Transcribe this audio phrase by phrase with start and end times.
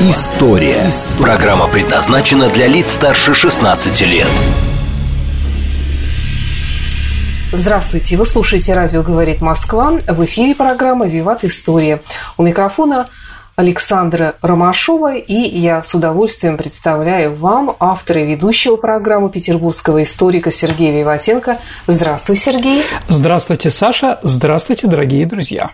[0.00, 0.90] История».
[1.18, 4.28] Программа предназначена для лиц старше 16 лет.
[7.50, 9.98] Здравствуйте, вы слушаете «Радио говорит Москва».
[10.06, 12.00] В эфире программа «Виват История».
[12.36, 13.08] У микрофона
[13.56, 20.96] Александра Ромашова, и я с удовольствием представляю вам автора и ведущего программы петербургского историка Сергея
[20.96, 21.58] Виватенко.
[21.88, 22.84] Здравствуй, Сергей.
[23.08, 24.20] Здравствуйте, Саша.
[24.22, 25.72] Здравствуйте, дорогие друзья.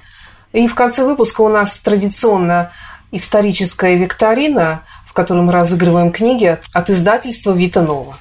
[0.54, 2.70] И в конце выпуска у нас традиционно
[3.16, 8.16] историческая викторина, в которой мы разыгрываем книги от издательства «Вита Нова».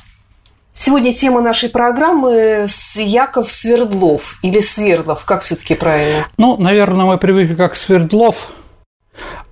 [0.75, 6.25] Сегодня тема нашей программы Яков Свердлов или Свердлов, как все-таки правильно?
[6.38, 8.52] Ну, наверное, мы привыкли как Свердлов,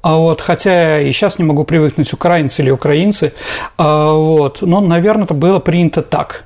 [0.01, 3.33] а вот, хотя и сейчас не могу привыкнуть, украинцы или украинцы,
[3.77, 6.45] а вот, но, наверное, это было принято так.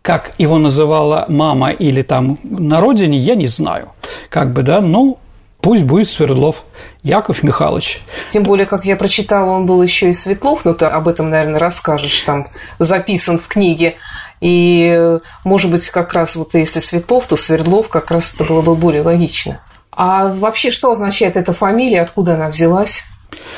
[0.00, 3.92] Как его называла мама или там на родине, я не знаю.
[4.28, 5.18] Как бы, да, ну,
[5.64, 6.62] Пусть будет Свердлов
[7.02, 8.02] Яков Михайлович.
[8.28, 11.58] Тем более, как я прочитала, он был еще и Светлов, ну ты об этом, наверное,
[11.58, 12.48] расскажешь, там
[12.78, 13.94] записан в книге.
[14.42, 18.74] И, может быть, как раз вот если Светлов, то Свердлов как раз это было бы
[18.74, 19.62] более логично.
[19.90, 23.02] А вообще, что означает эта фамилия, откуда она взялась?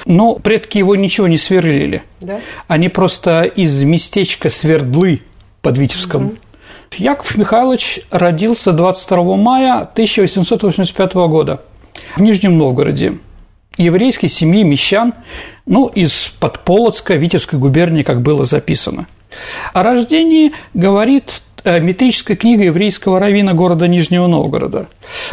[0.05, 2.05] Ну, предки его ничего не сверлили.
[2.21, 2.39] Да?
[2.69, 5.23] Они просто из местечка Свердлы
[5.61, 6.27] под Витебском.
[6.27, 6.37] Угу.
[6.99, 11.63] Яков Михайлович родился 22 мая 1885 года
[12.17, 13.19] в Нижнем Новгороде.
[13.77, 15.15] Еврейской семьи мещан,
[15.67, 19.07] ну, из Подполоцка, Витебской губернии, как было записано.
[19.73, 24.87] О рождении говорит э, метрическая книга еврейского равина города Нижнего Новгорода.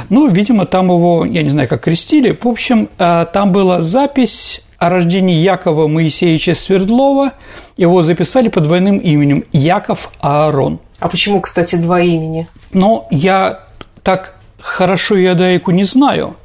[0.10, 2.38] Ну, видимо, там его, я не знаю, как крестили.
[2.40, 7.34] В общем, э, там была запись о рождении Якова Моисеевича Свердлова.
[7.78, 10.80] Его записали под двойным именем Яков Аарон.
[11.00, 12.48] А почему, кстати, два имени?
[12.74, 13.68] Ну, я
[14.04, 16.38] так хорошо иудаику не знаю,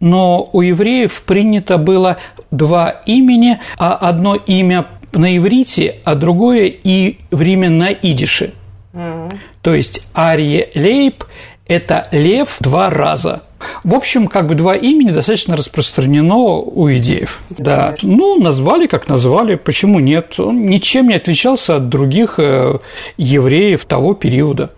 [0.00, 2.18] но у евреев принято было
[2.50, 8.52] два имени, а одно имя на иврите, а другое и время на идише.
[8.92, 9.38] Mm-hmm.
[9.62, 11.24] То есть Арье Лейб–
[11.66, 13.42] это лев два раза.
[13.82, 17.40] В общем, как бы два имени достаточно распространено у идеев.
[17.48, 17.94] Да.
[18.02, 20.38] Ну, назвали, как назвали, почему нет?
[20.38, 22.78] Он ничем не отличался от других э,
[23.16, 24.70] евреев того периода.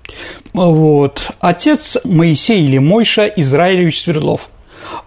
[0.57, 1.33] Вот.
[1.41, 4.49] Отец Моисей или Мойша Израилевич Свердлов.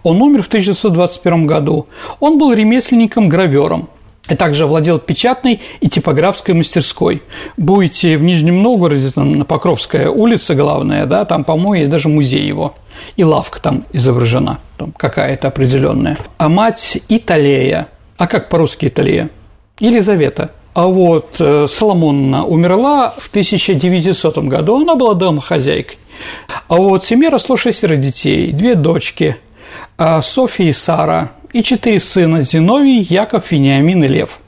[0.04, 1.88] Он умер в 1921 году.
[2.20, 3.88] Он был ремесленником-гравером
[4.28, 7.22] и также владел печатной и типографской мастерской.
[7.56, 12.46] Будете в Нижнем Новгороде, там на Покровская улица главная, да, там, по-моему, есть даже музей
[12.46, 12.74] его,
[13.16, 16.16] и лавка там изображена, там какая-то определенная.
[16.38, 17.88] А мать Италея,
[18.18, 19.30] а как по-русски Италия?
[19.80, 25.98] Елизавета– а вот э, Соломонна умерла в 1900 году, она была домохозяйкой.
[26.68, 29.36] А вот в семье росло шестеро детей, две дочки,
[29.96, 34.38] а София и Сара, и четыре сына– Зиновий, Яков, Вениамин и Лев.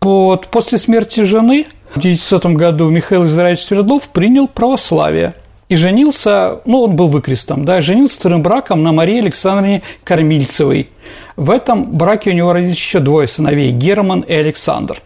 [0.00, 5.34] Вот после смерти жены в 1900 году Михаил Израилевич Свердлов принял православие
[5.68, 10.90] и женился, ну, он был выкрестом, да, женился вторым браком на Марии Александровне Кормильцевой.
[11.36, 15.00] В этом браке у него родились еще двое сыновей– Герман и Александр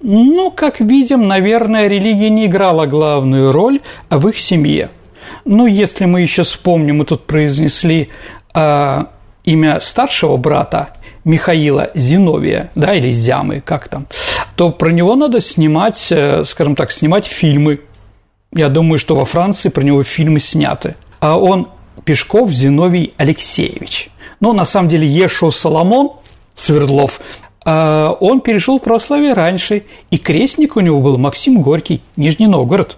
[0.00, 4.90] ну, как видим, наверное, религия не играла главную роль в их семье.
[5.44, 8.08] Ну, если мы еще вспомним, мы тут произнесли
[8.54, 9.04] э,
[9.44, 10.90] имя старшего брата
[11.24, 14.06] Михаила Зиновия, да, или Зямы, как там,
[14.56, 17.80] то про него надо снимать, э, скажем так, снимать фильмы.
[18.54, 20.96] Я думаю, что во Франции про него фильмы сняты.
[21.20, 21.68] А он
[22.04, 24.10] Пешков Зиновий Алексеевич.
[24.40, 26.12] Но на самом деле Ешо Соломон
[26.54, 27.20] Свердлов
[27.64, 32.96] он перешел в православие раньше, и крестник у него был Максим Горький, Нижний Новгород.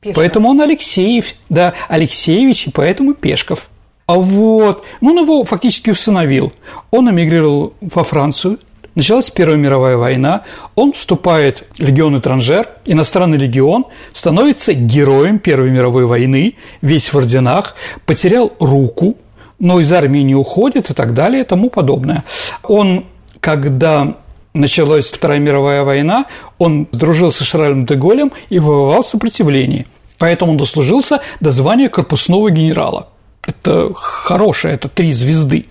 [0.00, 0.16] Пешков.
[0.16, 3.70] Поэтому он Алексеев, да, Алексеевич, и поэтому Пешков.
[4.06, 6.52] А вот, ну, он его фактически усыновил.
[6.90, 8.58] Он эмигрировал во Францию,
[8.94, 10.42] началась Первая мировая война,
[10.74, 17.76] он вступает в легион Этранжер, иностранный легион, становится героем Первой мировой войны, весь в орденах,
[18.04, 19.16] потерял руку,
[19.58, 22.24] но из армии не уходит и так далее и тому подобное.
[22.64, 23.04] Он
[23.42, 24.14] когда
[24.54, 26.26] началась Вторая мировая война,
[26.58, 29.86] он сдружился с Шарлем де Голем и воевал в сопротивлении.
[30.18, 33.08] Поэтому он дослужился до звания корпусного генерала.
[33.44, 35.66] Это хорошее, это три звезды.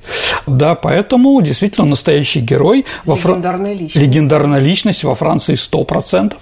[0.46, 2.86] Да, поэтому действительно настоящий герой.
[3.06, 3.96] Во Легендарная личность.
[3.96, 6.36] Легендарная личность во Франции 100%.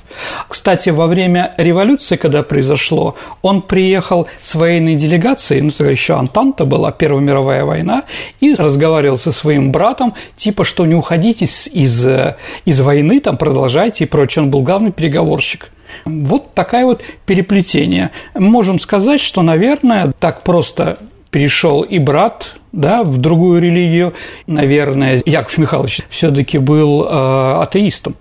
[0.47, 6.65] Кстати, во время революции, когда произошло, он приехал с военной делегацией, ну, тогда еще Антанта
[6.65, 8.03] была, Первая мировая война,
[8.39, 12.07] и разговаривал со своим братом, типа, что не уходите из, из,
[12.65, 14.45] из войны, там, продолжайте и прочее.
[14.45, 15.69] Он был главный переговорщик.
[16.05, 18.11] Вот такая вот переплетение.
[18.35, 20.97] Можем сказать, что, наверное, так просто
[21.31, 24.13] перешел и брат да, в другую религию.
[24.47, 28.15] Наверное, Яков Михайлович все-таки был э, атеистом,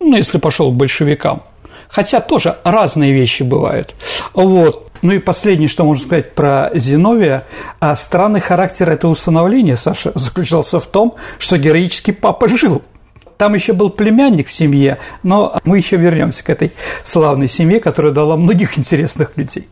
[0.00, 1.42] ну, если пошел к большевикам.
[1.88, 3.94] Хотя тоже разные вещи бывают.
[4.32, 4.90] Вот.
[5.02, 7.44] Ну и последнее, что можно сказать про Зиновия.
[7.80, 12.82] А странный характер этого установления, Саша, заключался в том, что героический папа жил
[13.40, 16.72] там еще был племянник в семье, но мы еще вернемся к этой
[17.04, 19.66] славной семье, которая дала многих интересных людей.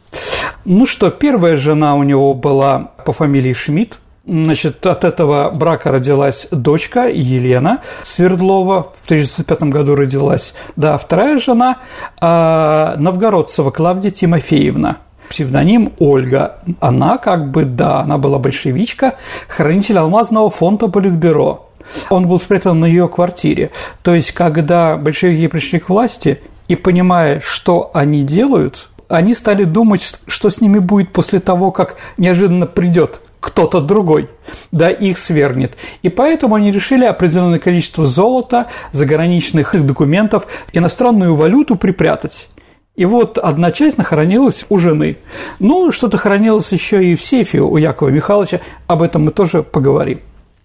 [0.65, 6.49] Ну что, первая жена у него была по фамилии Шмидт, Значит, от этого брака родилась
[6.51, 10.55] дочка Елена Свердлова, в 1905 году родилась.
[10.77, 11.79] Да, вторая жена
[12.21, 14.99] а, Новгородцева Клавдия Тимофеевна
[15.29, 16.61] псевдоним Ольга.
[16.81, 19.17] Она как бы, да, она была большевичка,
[19.47, 21.68] хранитель алмазного фонда Политбюро.
[22.11, 23.71] Он был спрятан на ее квартире.
[24.03, 30.19] То есть, когда большевики пришли к власти и понимая, что они делают, они стали думать,
[30.27, 34.29] что с ними будет после того, как неожиданно придет кто-то другой,
[34.73, 35.73] да, их свергнет.
[36.03, 42.49] И поэтому они решили определенное количество золота, заграничных документов, иностранную валюту припрятать.
[42.97, 45.19] И вот одна часть нахоронилась у жены.
[45.61, 50.21] Ну, что-то хранилось еще и в сейфе у Якова Михайловича, об этом мы тоже поговорим.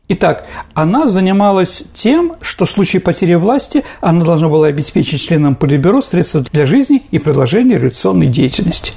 [0.10, 6.02] Итак, она занималась тем, что в случае потери власти она должна была обеспечить членам Политбюро
[6.02, 8.94] средства для жизни и продолжения революционной деятельности.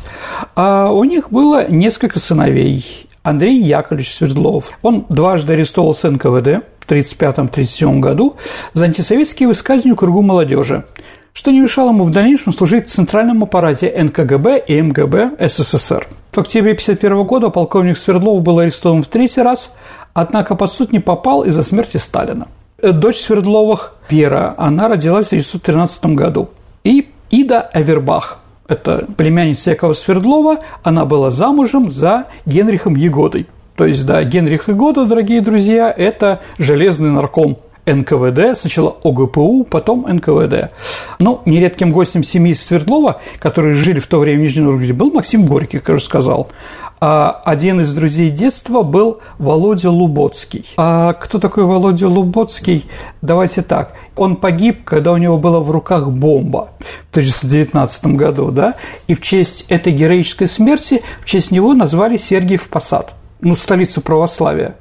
[0.56, 3.06] А у них было несколько сыновей.
[3.22, 4.76] Андрей Яковлевич Свердлов.
[4.82, 8.36] Он дважды арестовался НКВД в 1935-1937 году
[8.72, 10.84] за антисоветские высказывания кругу молодежи
[11.32, 16.06] что не мешало ему в дальнейшем служить в центральном аппарате НКГБ и МГБ СССР.
[16.32, 19.70] В октябре 1951 года полковник Свердлов был арестован в третий раз,
[20.16, 22.48] однако под суд не попал из-за смерти Сталина.
[22.78, 26.48] Э, дочь Свердловых Вера, она родилась в 1913 году.
[26.84, 33.46] И Ида Авербах, это племянница Якова Свердлова, она была замужем за Генрихом Егодой.
[33.76, 40.72] То есть, да, Генрих Егода, дорогие друзья, это железный нарком НКВД, сначала ОГПУ, потом НКВД.
[41.20, 45.44] Но нередким гостем семьи Свердлова, которые жили в то время в Нижнем Новгороде, был Максим
[45.44, 46.48] Горький, как я уже сказал.
[46.98, 50.64] А один из друзей детства был Володя Луботский.
[50.78, 52.88] А кто такой Володя Луботский?
[53.20, 53.92] Давайте так.
[54.16, 58.76] Он погиб, когда у него была в руках бомба в 1919 году, да?
[59.08, 64.76] И в честь этой героической смерти, в честь него назвали Сергиев Посад, ну, столицу православия.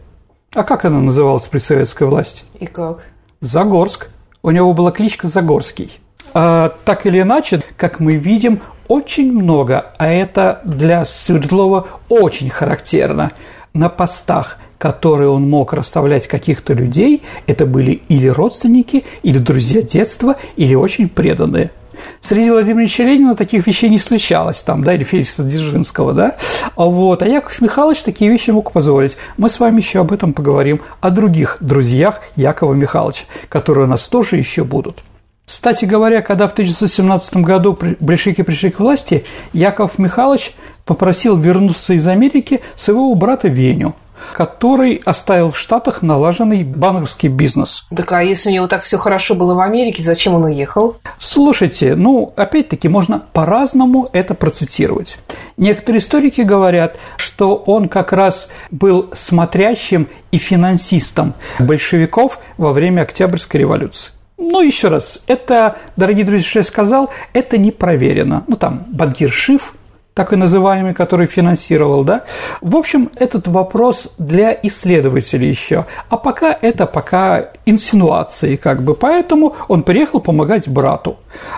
[0.56, 2.44] А как она называлась при советской власти?
[2.62, 3.04] И как?
[3.42, 4.08] Загорск.
[4.42, 6.00] У него была кличка Загорский.
[6.34, 13.34] А, так или иначе, как мы видим, очень много, а это для Свердлова очень характерно.
[13.74, 20.38] На постах, которые он мог расставлять каких-то людей, это были или родственники, или друзья детства,
[20.56, 21.72] или очень преданные–
[22.22, 26.36] Среди Владимира Ильича Ленина таких вещей не случалось, там, да, или Феликса Дзержинского, да,
[26.76, 29.18] вот, а Яков Михайлович такие вещи мог позволить.
[29.38, 34.08] Мы с вами еще об этом поговорим, о других друзьях Якова Михайловича, которые у нас
[34.08, 35.04] тоже еще будут.
[35.46, 40.54] Кстати говоря, когда в 1917 году большевики пришли к власти, Яков Михайлович
[40.86, 43.96] попросил вернуться из Америки своего брата Веню–
[44.34, 47.86] который оставил в Штатах налаженный банковский бизнес.
[47.96, 50.98] Так а если у него так все хорошо было в Америке, зачем он уехал?
[51.20, 55.20] Слушайте, ну, опять-таки, можно по-разному это процитировать.
[55.58, 63.62] Некоторые историки говорят, что он как раз был смотрящим и финансистом большевиков во время Октябрьской
[63.62, 64.12] революции.
[64.38, 68.44] Ну, еще раз, это, дорогие друзья, что я сказал, это не проверено.
[68.48, 69.74] Ну, там, банкир Шиф
[70.16, 72.24] так и называемый, который финансировал, да.
[72.62, 75.86] В общем, этот вопрос для исследователей еще.
[76.10, 78.96] А пока это пока инсинуации, как бы.
[78.96, 81.18] Поэтому он приехал помогать брату.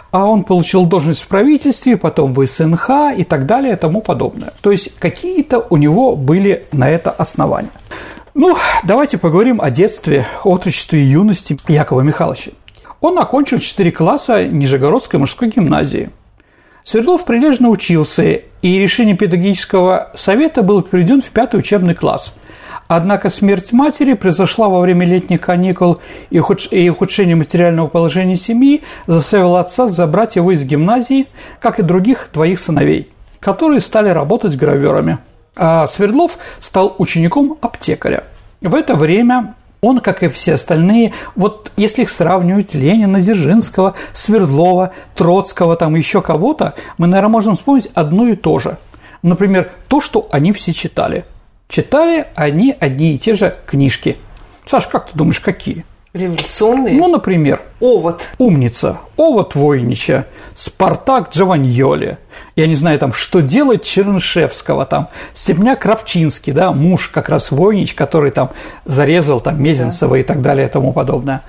[0.10, 4.52] А он получил должность в правительстве, потом в СНХ и так далее и тому подобное.
[4.62, 7.70] То есть какие-то у него были на это основания.
[8.34, 12.52] Ну, давайте поговорим о детстве, отрочестве и юности Якова Михайловича.
[13.02, 16.10] Он окончил 4 класса Нижегородской мужской гимназии–
[16.88, 18.24] Свердлов прилежно учился,
[18.62, 22.34] и решение педагогического совета было приведен в пятый учебный класс.
[22.88, 29.90] Однако смерть матери произошла во время летних каникул, и ухудшение материального положения семьи заставило отца
[29.90, 31.28] забрать его из гимназии,
[31.60, 35.18] как и других двоих сыновей, которые стали работать граверами.
[35.58, 38.24] А Свердлов стал учеником аптекаря.
[38.62, 44.92] В это время он, как и все остальные, вот если их сравнивать Ленина, Дзержинского, Свердлова,
[45.16, 48.78] Троцкого, там еще кого-то, мы, наверное, можем вспомнить одно и то же.
[49.22, 51.26] Например, то, что они все читали.
[51.68, 54.18] Читали они одни и те же книжки.
[54.66, 55.86] Саш, как ты думаешь, какие?
[56.18, 56.96] Революционные?
[56.96, 58.28] Ну, например, Овод.
[58.38, 62.18] «Умница», «Овод Войнича», «Спартак Джованьоли»,
[62.56, 67.94] я не знаю, там, «Что делать» Чернышевского, там, «Семняк Кравчинский», да, муж как раз Войнич,
[67.94, 68.50] который там
[68.86, 70.20] зарезал там Мезенцева да.
[70.20, 71.44] и так далее и тому подобное.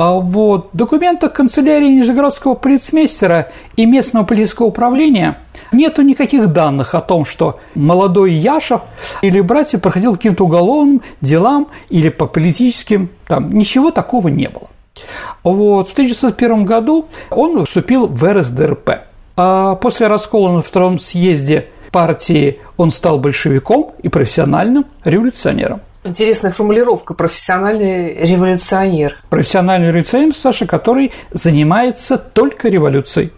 [0.00, 5.36] А вот в документах канцелярии Нижегородского полицмейстера и местного полицейского управления
[5.72, 8.80] нету никаких данных о том, что молодой Яшев
[9.20, 14.68] или братья проходил каким-то уголовным делам или по политическим, там ничего такого не было.
[15.42, 19.02] Вот, в 1901 году он вступил в РСДРП.
[19.36, 25.82] А после раскола на втором съезде партии он стал большевиком и профессиональным революционером.
[26.02, 29.16] Интересная формулировка «профессиональный революционер».
[29.28, 33.32] Профессиональный революционер, Саша, который занимается только революцией.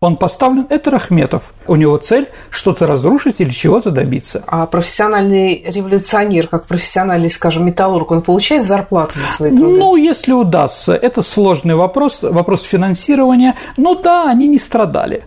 [0.00, 1.52] Он поставлен, это Рахметов.
[1.66, 4.44] У него цель что-то разрушить или чего-то добиться.
[4.46, 9.76] А профессиональный революционер, как профессиональный, скажем, металлург, он получает зарплату за свои труды?
[9.76, 10.94] Ну, если удастся.
[10.94, 13.56] Это сложный вопрос, вопрос финансирования.
[13.76, 15.24] Ну да, они не страдали.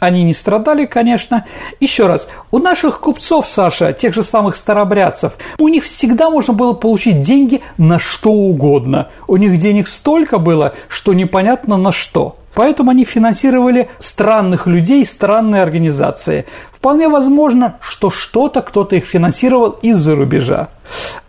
[0.00, 1.46] Они не страдали, конечно.
[1.78, 6.72] Еще раз, у наших купцов, Саша, тех же самых старобрядцев, у них всегда можно было
[6.72, 9.10] получить деньги на что угодно.
[9.28, 12.39] У них денег столько было, что непонятно на что.
[12.54, 16.46] Поэтому они финансировали странных людей, странные организации.
[16.72, 20.68] Вполне возможно, что что-то кто-то их финансировал из-за рубежа.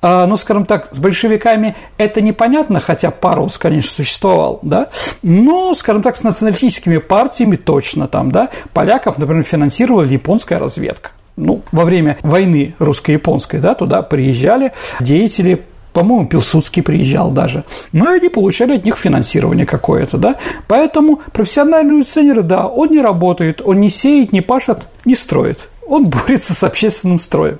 [0.01, 4.89] А, ну, скажем так, с большевиками это непонятно, хотя Парус, конечно, существовал, да,
[5.21, 11.61] но, скажем так, с националистическими партиями точно там, да, поляков, например, финансировала японская разведка ну,
[11.71, 17.63] во время войны русско-японской, да, туда приезжали деятели по-моему, Пилсудский приезжал даже.
[17.91, 20.35] Но они получали от них финансирование какое-то, да.
[20.67, 25.69] Поэтому профессиональный революционер, да, он не работает, он не сеет, не пашет, не строит.
[25.85, 27.59] Он борется с общественным строем.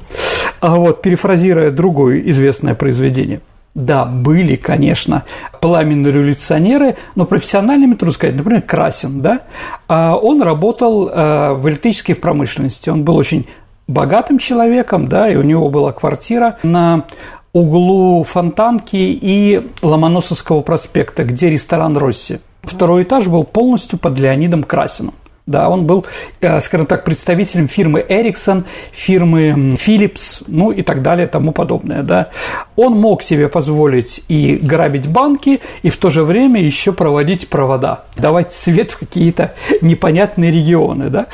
[0.60, 3.42] А вот, перефразируя другое известное произведение.
[3.74, 5.24] Да, были, конечно,
[5.62, 9.44] пламенные революционеры, но профессиональными, трудно сказать, например, Красин, да,
[9.88, 13.48] а он работал э, в электрической промышленности, он был очень
[13.88, 17.06] богатым человеком, да, и у него была квартира на
[17.54, 22.40] углу Фонтанки и Ломоносовского проспекта, где ресторан «Росси».
[22.64, 25.14] Второй этаж был полностью под Леонидом Красиным.
[25.52, 26.06] Да, он был,
[26.40, 32.04] э, скажем так, представителем фирмы Ericsson, фирмы Philips, ну и так далее, тому подобное.
[32.04, 32.30] Да.
[32.78, 38.06] Он мог себе позволить и грабить банки, и в то же время еще проводить провода,
[38.18, 41.10] давать свет в какие-то непонятные регионы.
[41.10, 41.28] Да.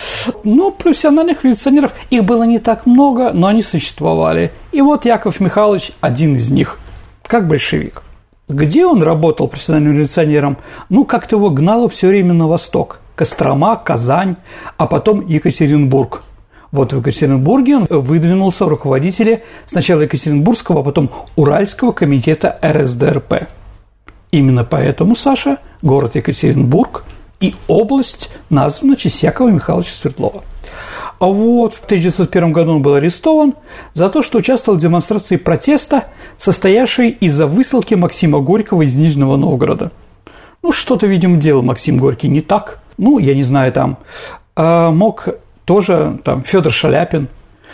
[0.43, 4.51] Но профессиональных революционеров, их было не так много, но они существовали.
[4.71, 6.79] И вот Яков Михайлович один из них,
[7.27, 8.01] как большевик.
[8.49, 10.57] Где он работал профессиональным революционером?
[10.89, 14.37] Ну, как-то его гнало все время на восток– Кострома, Казань,
[14.77, 16.21] а потом Екатеринбург.
[16.71, 23.47] Вот в Екатеринбурге он выдвинулся в руководители сначала Екатеринбургского, а потом Уральского комитета РСДРП.
[24.29, 27.05] Именно поэтому, Саша, город Екатеринбург
[27.39, 30.43] и область названа честь Якова Михайловича Свердлова.
[31.17, 33.55] А вот в 1901 году он был арестован
[33.95, 36.03] за то, что участвовал в демонстрации протеста,
[36.37, 39.91] состоявшей из-за высылки Максима Горького из Нижнего Новгорода.
[40.61, 43.97] Ну, что-то, видимо, делал Максим Горький не так– ну, я не знаю, там,
[44.55, 45.27] а мог
[45.65, 47.27] тоже там Федор Шаляпин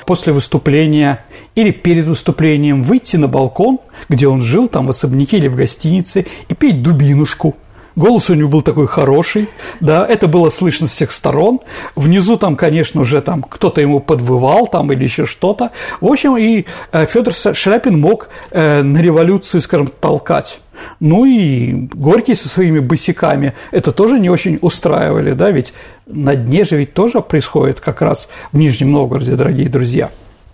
[0.05, 1.25] после выступления
[1.55, 6.25] или перед выступлением выйти на балкон, где он жил, там в особняке или в гостинице,
[6.49, 7.55] и петь дубинушку.
[7.95, 9.47] Голос у него был такой хороший,
[9.79, 11.59] да, это было слышно с всех сторон.
[11.95, 15.71] Внизу там, конечно, уже там кто-то ему подвывал там или еще что-то.
[16.01, 20.59] В общем, и э, Федор Шаляпин мог э, на революцию, скажем, толкать.
[20.99, 25.73] Ну и Горький со своими босиками это тоже не очень устраивали, да, ведь
[26.05, 30.09] на дне же ведь тоже происходит как раз в Нижнем Новгороде, дорогие друзья.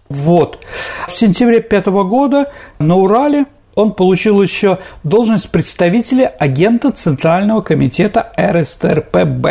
[0.09, 0.59] Вот.
[1.07, 3.45] В сентябре пятого года на Урале
[3.75, 9.47] он получил еще должность представителя агента Центрального комитета РСТРПБ.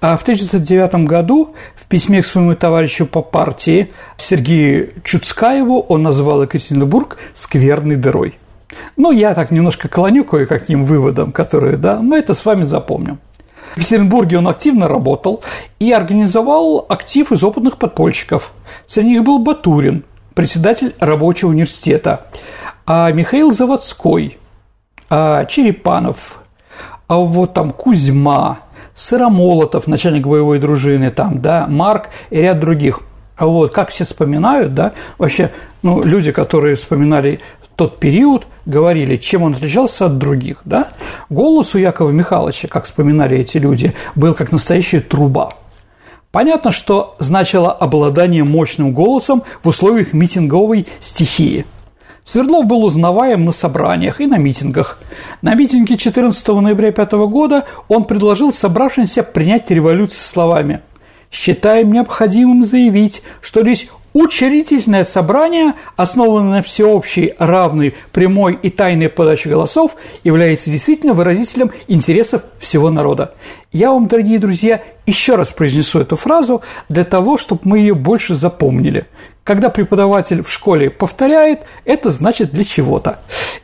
[0.00, 6.42] А в 1909 году в письме к своему товарищу по партии Сергею Чуцкаеву он назвал
[6.42, 8.34] Екатеринбург «скверной дырой».
[8.96, 13.18] Ну, я так немножко клоню кое-каким выводам, которые, да, мы это с вами запомним.
[13.74, 15.42] В Екатеринбурге он активно работал
[15.78, 18.52] и организовал актив из опытных подпольщиков.
[18.86, 20.04] Среди них был Батурин,
[20.34, 22.26] председатель рабочего университета,
[22.86, 24.38] а Михаил Заводской,
[25.10, 26.38] а Черепанов,
[27.06, 28.60] а вот там Кузьма,
[28.94, 33.00] Сыромолотов, начальник боевой дружины, там, да, Марк и ряд других.
[33.38, 37.40] Вот как все вспоминают, да, вообще, ну, люди, которые вспоминали
[37.76, 40.88] тот период, говорили, чем он отличался от других, да.
[41.30, 45.52] Голос у Якова Михайловича, как вспоминали эти люди, был как настоящая труба.
[46.32, 51.64] Понятно, что значило обладание мощным голосом в условиях митинговой стихии–
[52.26, 54.98] Свердлов был узнаваем на собраниях и на митингах.
[55.42, 60.80] На митинге 14 ноября 5 года он предложил собравшимся принять революцию словами
[61.30, 63.86] «Считаем необходимым заявить, что лишь
[64.18, 69.94] Учредительное собрание, основанное на всеобщей, равной, прямой и тайной подаче голосов,
[70.24, 73.34] является действительно выразителем интересов всего народа.
[73.72, 78.36] Я вам, дорогие друзья, еще раз произнесу эту фразу для того, чтобы мы ее больше
[78.36, 79.04] запомнили.
[79.44, 83.18] Когда преподаватель в школе повторяет, это значит для чего-то.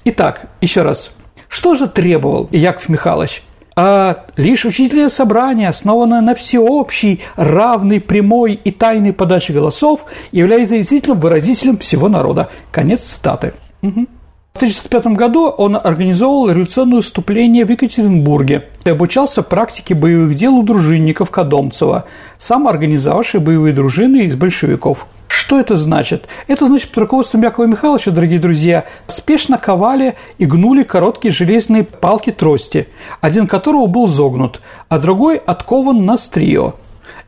[0.04, 1.12] Итак, еще раз.
[1.48, 3.42] Что же требовал Яков Михайлович?
[3.74, 11.14] А лишь учительное собрание, основанное на всеобщей, равной, прямой и тайной подаче голосов, является действительно
[11.14, 12.50] выразителем всего народа.
[12.70, 13.54] Конец цитаты.
[13.82, 14.06] Угу.
[14.52, 20.62] В 1905 году он организовал революционное выступление в Екатеринбурге и обучался практике боевых дел у
[20.62, 22.04] дружинников Кадомцева,
[22.38, 25.06] сам организовавший боевые дружины из большевиков.
[25.32, 26.28] Что это значит?
[26.46, 32.88] Это значит, под руководством Якова Михайловича, дорогие друзья, спешно ковали и гнули короткие железные палки-трости,
[33.22, 34.60] один которого был загнут,
[34.90, 36.74] а другой откован на стрие.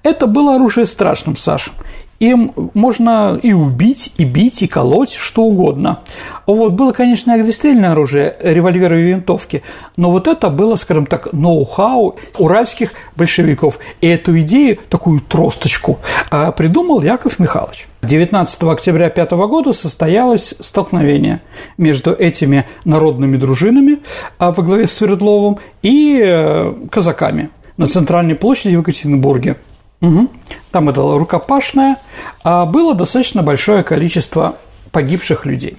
[0.03, 1.73] Это было оружие страшным, Саш
[2.21, 6.01] им можно и убить, и бить, и колоть, что угодно.
[6.47, 9.63] Вот было, конечно, огнестрельное оружие, револьверы и винтовки,
[9.97, 13.79] но вот это было, скажем так, ноу-хау уральских большевиков.
[14.01, 15.99] И эту идею, такую тросточку,
[16.31, 17.87] а, придумал Яков Михайлович.
[18.03, 21.41] 19 октября 5 года состоялось столкновение
[21.79, 24.01] между этими народными дружинами
[24.39, 29.57] а, во главе с Свердловым и э, казаками на центральной площади в Екатеринбурге.
[30.05, 30.29] Угу.
[30.71, 31.97] Там это рукопашное,
[32.43, 34.57] а было достаточно большое количество
[34.93, 35.77] погибших людей.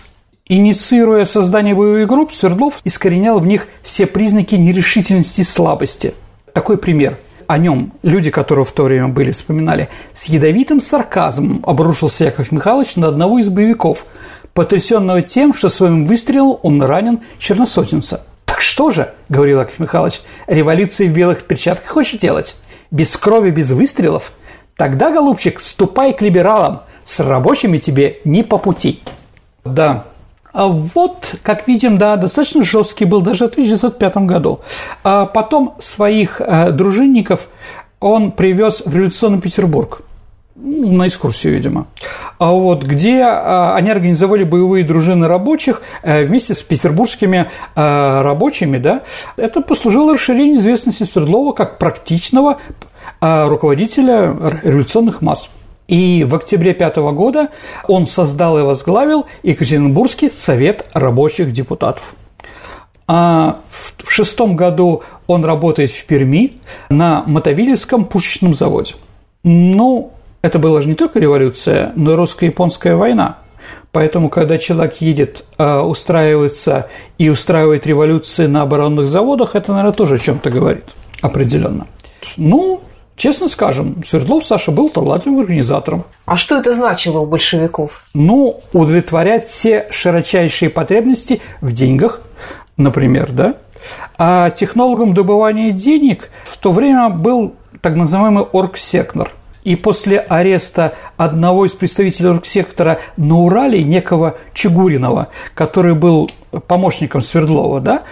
[0.47, 6.13] Инициируя создание боевых групп, Свердлов искоренял в них все признаки нерешительности и слабости.
[6.53, 7.17] Такой пример.
[7.47, 9.89] О нем люди, которые в то время были, вспоминали.
[10.13, 14.05] С ядовитым сарказмом обрушился Яков Михайлович на одного из боевиков,
[14.53, 18.23] потрясенного тем, что своим выстрелом он ранен черносотенца.
[18.45, 22.55] «Так что же,— говорил Яков Михайлович,— революции в белых перчатках хочешь делать?
[22.91, 24.31] Без крови, без выстрелов,
[24.75, 29.01] тогда, голубчик, ступай к либералам, с рабочими тебе не по пути.
[29.63, 30.05] Да,
[30.55, 34.61] а вот, как видим, да, достаточно жесткий был даже в 1905 году.
[35.03, 37.49] А потом своих э, дружинников
[37.99, 40.01] он привез в революционный Петербург
[40.55, 41.87] на экскурсию, видимо,
[42.37, 48.77] а вот, где а, они организовали боевые дружины рабочих э, вместе с петербургскими э, рабочими,
[48.77, 49.03] да,
[49.35, 52.59] это послужило расширению известности Свердлова как практичного
[53.19, 55.49] э, руководителя революционных масс.
[55.87, 57.49] И в октябре пятого года
[57.87, 62.15] он создал и возглавил Екатеринбургский совет рабочих депутатов.
[63.07, 63.59] А
[64.01, 66.53] в шестом году он работает в Перми
[66.89, 68.95] на Мотовилевском пушечном заводе.
[69.43, 70.14] Ну,
[70.45, 73.37] это была же не только революция, но и русско-японская война.
[73.91, 80.15] Поэтому, когда человек едет, а, устраивается и устраивает революции на оборонных заводах, это, наверное, тоже
[80.15, 80.85] о чем-то говорит
[81.21, 81.87] определенно.
[82.37, 82.81] Ну,
[83.17, 86.03] Честно скажем, Свердлов Саша был талантливым организатором.
[86.25, 88.03] А что это значило у большевиков?
[88.13, 92.19] Ну, удовлетворять все широчайшие потребности в деньгах,
[92.75, 93.55] например, да?
[94.17, 99.31] А технологом добывания денег в то время был так называемый оргсектор–
[99.65, 106.29] и после ареста одного из представителей оргсектора на Урале, некого Чигуринова, который был
[106.67, 108.03] помощником Свердлова, да,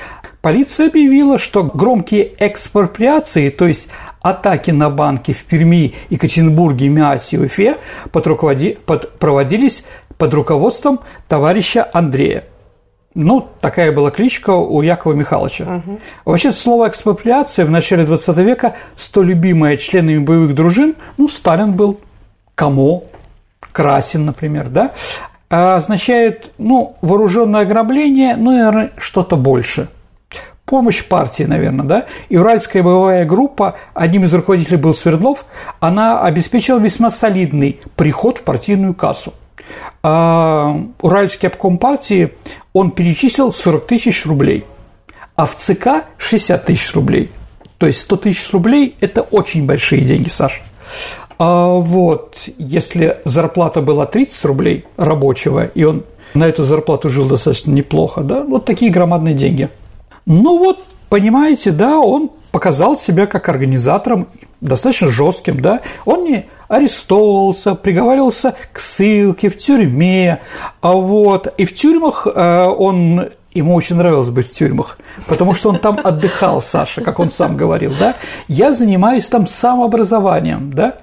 [0.41, 3.87] полиция объявила, что громкие экспроприации, то есть
[4.21, 7.77] атаки на банки в Перми, Екатеринбурге, Миасе и Уфе
[8.11, 8.77] под руководи...
[8.85, 9.17] под...
[9.19, 9.85] проводились
[10.17, 12.45] под руководством товарища Андрея.
[13.15, 15.63] Ну, такая была кличка у Якова Михайловича.
[15.63, 15.99] Угу.
[16.25, 21.99] Вообще, слово «экспроприация» в начале 20 века, столь любимое членами боевых дружин, ну, Сталин был,
[22.55, 23.03] Камо,
[23.71, 24.93] Красин, например, да,
[25.49, 29.89] означает, ну, вооруженное ограбление, ну, наверное, что-то больше.
[30.65, 32.05] Помощь партии, наверное, да.
[32.29, 35.45] И Уральская боевая группа, одним из руководителей был Свердлов,
[35.79, 39.33] она обеспечила весьма солидный приход в партийную кассу.
[40.01, 42.33] А Уральский обком партии
[42.73, 44.65] он перечислил 40 тысяч рублей,
[45.35, 47.31] а в ЦК 60 тысяч рублей.
[47.77, 50.61] То есть 100 тысяч рублей– это очень большие деньги, Саш.
[51.39, 57.71] А вот если зарплата была 30 рублей рабочего, и он на эту зарплату жил достаточно
[57.71, 59.69] неплохо, да, вот такие громадные деньги.
[60.25, 64.27] Ну вот, понимаете, да, он показал себя как организатором
[64.61, 70.39] достаточно жестким, да, он не арестовывался, приговаривался к ссылке в тюрьме,
[70.79, 75.69] а вот, и в тюрьмах э, он Ему очень нравилось быть в тюрьмах, потому что
[75.69, 78.15] он там отдыхал, Саша, как он сам говорил, да.
[78.47, 80.95] Я занимаюсь там самообразованием, да.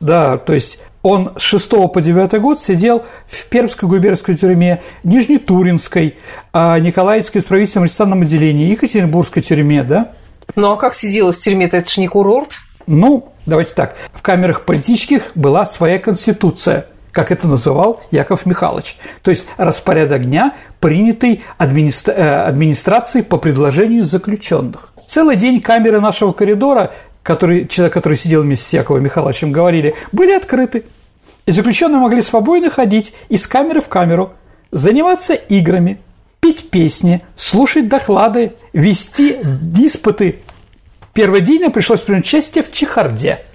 [0.00, 6.16] Да, то есть он с 6 по 9 год сидел в Пермской губернской тюрьме, Нижнетуринской,
[6.50, 10.12] а Николаевской исправительном ресторанном отделении, Екатеринбургской тюрьме, да.
[10.56, 11.76] Ну, а как сидело в тюрьме-то?
[11.76, 12.58] Это ж не курорт.
[12.86, 13.96] Ну, давайте так.
[14.12, 16.86] В камерах политических была своя конституция–
[17.18, 18.96] как это называл Яков Михайлович.
[19.22, 22.12] То есть распорядок дня, принятый администра...
[22.12, 24.92] Э, администрацией по предложению заключенных.
[25.04, 26.92] Целый день камеры нашего коридора,
[27.24, 30.84] который, человек, который сидел вместе с Яковом Михайловичем, говорили, были открыты.
[31.46, 34.34] И заключенные могли свободно ходить из камеры в камеру,
[34.70, 35.98] заниматься играми,
[36.40, 40.40] петь песни, слушать доклады, вести диспуты.
[41.14, 43.40] Нам пришлось принять участие в чехарде–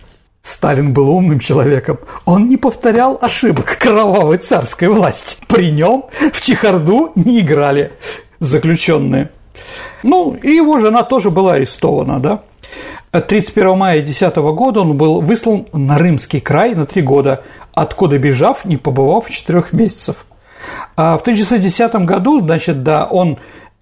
[0.43, 2.00] Сталин был умным человеком.
[2.26, 5.38] Он не повторял ошибок кровавой царской власти.
[5.48, 7.93] При нем в чехарду не играли
[8.39, 9.32] заключенные.
[10.04, 12.41] Ну, и его жена тоже была арестована, да.
[13.12, 17.43] 31 мая 2010 года он был выслан на Рымский край на три года,
[17.74, 20.26] откуда бежав, не побывав четырех месяцев.
[20.95, 23.38] А в 1910 году, значит, да, он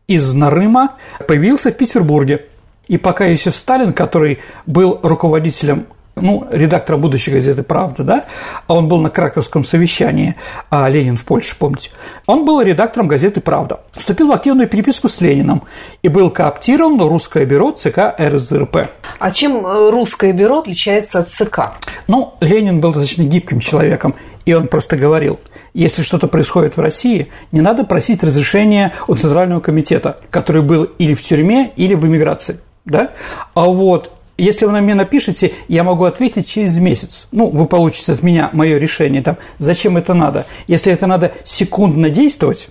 [0.08, 0.94] из Нарыма
[1.28, 2.46] появился в Петербурге.
[2.88, 8.26] И пока Иосиф Сталин, который был руководителем ну, редактора будущей газеты «Правда», да,
[8.68, 10.36] а он был на краковском совещании,
[10.70, 11.92] а Ленин в Польше, помните,
[12.26, 15.64] он был редактором газеты «Правда», вступил в активную переписку с Лениным
[16.02, 18.90] и был кооптирован в русское бюро ЦК РСДРП.
[19.20, 21.74] А чем э, русское бюро отличается от ЦК?
[22.08, 25.40] Ну, Ленин был достаточно гибким человеком, и он просто говорил,
[25.74, 31.14] если что-то происходит в России, не надо просить разрешения у Центрального комитета, который был или
[31.14, 32.60] в тюрьме, или в эмиграции.
[32.86, 33.12] Да?
[33.54, 34.12] А вот
[34.42, 37.28] если вы на меня напишете, я могу ответить через месяц.
[37.32, 40.48] Ну, вы получите от меня мое решение, там, зачем это надо.
[40.66, 42.70] Если это надо секундно действовать,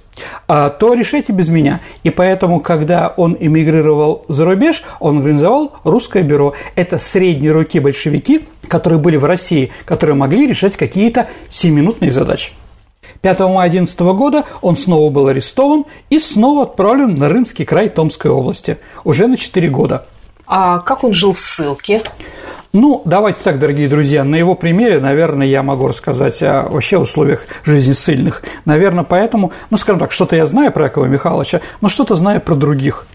[0.49, 1.81] а, то решайте без меня.
[2.03, 6.55] И поэтому, когда он эмигрировал за рубеж, он организовал русское бюро.
[6.75, 12.51] Это средние руки большевики, которые были в России, которые могли решать какие-то семиминутные задачи.
[13.23, 18.31] 5 мая 2011 года он снова был арестован и снова отправлен на Рымский край Томской
[18.31, 20.07] области, уже на 4 года–
[20.53, 22.03] а как он жил в ссылке?
[22.73, 27.47] Ну, давайте так, дорогие друзья, на его примере, наверное, я могу рассказать о вообще условиях
[27.65, 28.43] жизни ссыльных.
[28.65, 32.57] Наверное, поэтому, ну, скажем так, что-то я знаю про Якова Михайловича, но что-то знаю про
[32.57, 33.07] других.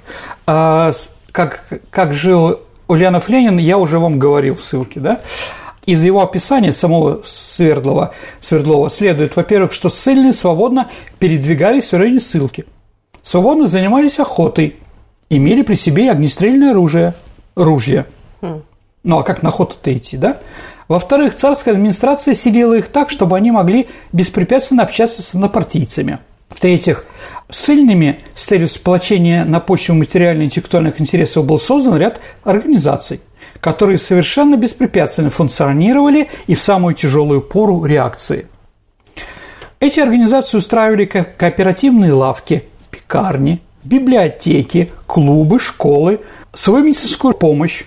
[0.48, 0.94] А,
[1.34, 5.20] как, как жил Ульянов Ленин, я уже вам говорил в ссылке, да?
[5.86, 12.66] Из его описания самого Свердлова, Свердлова следует, во-первых, что ссыльные свободно передвигались в районе ссылки,
[13.22, 14.78] свободно занимались охотой,
[15.30, 17.14] имели при себе огнестрельное оружие,
[17.56, 18.06] ружья.
[18.42, 18.62] Хм.
[19.04, 20.40] Ну а как на охоту-то идти, да?
[20.88, 26.20] Во-вторых, царская администрация селила их так, чтобы они могли беспрепятственно общаться с однопартийцами.
[26.50, 27.06] В-третьих,
[27.50, 33.20] ссыльными с целью сплочения на почве материально-интеллектуальных интересов был создан ряд организаций,
[33.62, 38.48] которые совершенно беспрепятственно функционировали и в самую тяжелую пору реакции.
[39.80, 46.22] Эти организации устраивали кооперативные лавки, пекарни, библиотеки, клубы, школы,
[46.56, 47.84] свою медицинскую помощь,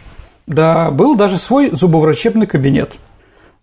[0.47, 2.95] да, был даже свой зубоврачебный кабинет.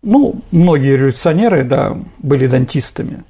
[0.02, 3.24] Ну, многие революционеры, да, были дантистами.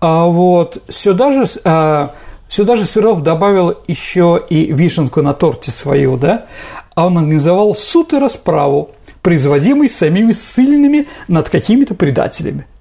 [0.00, 2.14] А вот сюда же, а,
[2.48, 6.46] сюда же Свердлов добавил еще и вишенку на торте свою, да,
[6.94, 8.90] а он организовал суд и расправу,
[9.22, 12.66] производимый самими ссыльными над какими-то предателями–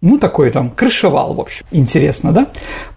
[0.00, 1.66] ну, такой там крышевал, в общем.
[1.72, 2.48] Интересно, да?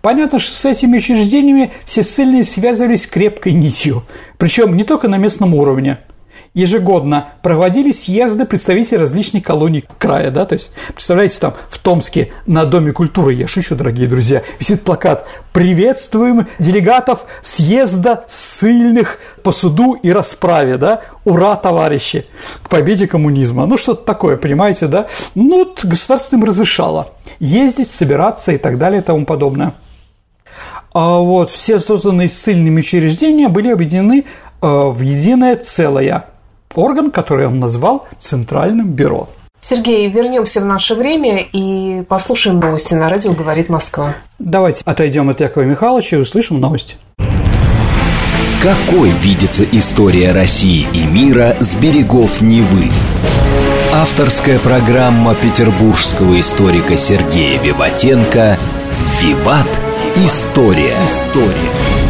[0.01, 4.03] Понятно, что с этими учреждениями все ссыльные связывались крепкой нитью.
[4.37, 5.97] Причем не только на местном уровне
[6.53, 12.65] ежегодно проводились съезды представителей различных колоний края, да, то есть, представляете, там в Томске на
[12.65, 20.11] Доме культуры, я шучу, дорогие друзья, висит плакат «Приветствуем делегатов съезда ссыльных по суду и
[20.11, 22.25] расправе», да, «Ура, товарищи!»
[22.61, 28.51] к победе коммунизма, ну, что-то такое, понимаете, да, ну, вот государство им разрешало ездить, собираться
[28.51, 29.73] и так далее и тому подобное.
[30.93, 34.25] А вот все созданные ссыльными учреждения были объединены
[34.61, 36.25] э, в единое целое
[36.75, 39.29] орган, который он назвал Центральным бюро.
[39.59, 44.15] Сергей, вернемся в наше время и послушаем новости на радио «Говорит Москва».
[44.39, 46.97] Давайте отойдем от Якова Михайловича и услышим новости.
[48.61, 52.89] Какой видится история России и мира с берегов Невы?
[53.93, 58.57] Авторская программа петербургского историка Сергея Виватенко
[59.19, 59.67] «Виват.
[60.15, 60.95] История».
[61.03, 62.00] История.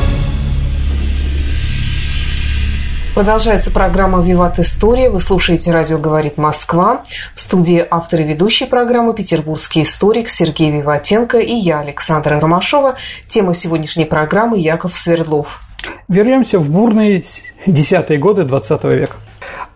[3.14, 5.10] Продолжается программа «Виват История».
[5.10, 7.04] Вы слушаете «Радио говорит Москва».
[7.36, 12.96] В студии автор и ведущий программы петербургский историк Сергей Виватенко и я, Александра Ромашова.
[13.28, 15.60] Тема сегодняшней программы– Яков Свердлов.
[16.08, 17.26] Вернемся в бурные
[17.66, 19.18] десятые годы XX века.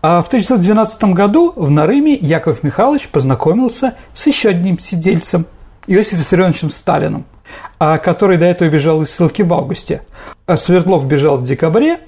[0.00, 5.44] А в 1912 году в Нарыме Яков Михайлович познакомился с еще одним сидельцем–
[5.86, 7.26] Иосифом Виссарионовичем Сталиным–
[7.78, 10.02] а который до этого бежал из ссылки в августе.
[10.46, 12.00] А Свердлов бежал в декабре.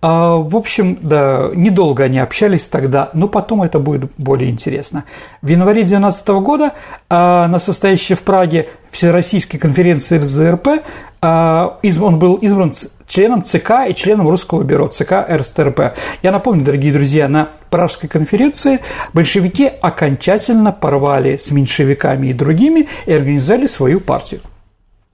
[0.00, 5.04] А, в общем, да, недолго они общались тогда, но потом это будет более интересно.
[5.42, 6.72] В январе 2012 года
[7.08, 10.82] на состоящей в Праге Всероссийской конференции РЗРП
[11.22, 12.72] он был избран
[13.06, 15.96] членом ЦК и членом Русского бюро ЦК РСТРП.
[16.22, 18.80] Я напомню, дорогие друзья, на Пражской конференции
[19.12, 24.40] большевики окончательно порвали с меньшевиками и другими и организовали свою партию.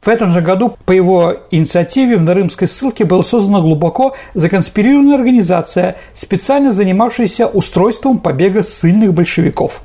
[0.06, 5.96] В этом же году по его инициативе в Нарымской ссылке была создана глубоко законспирированная организация,
[6.14, 9.82] специально занимавшаяся устройством побега ссыльных большевиков.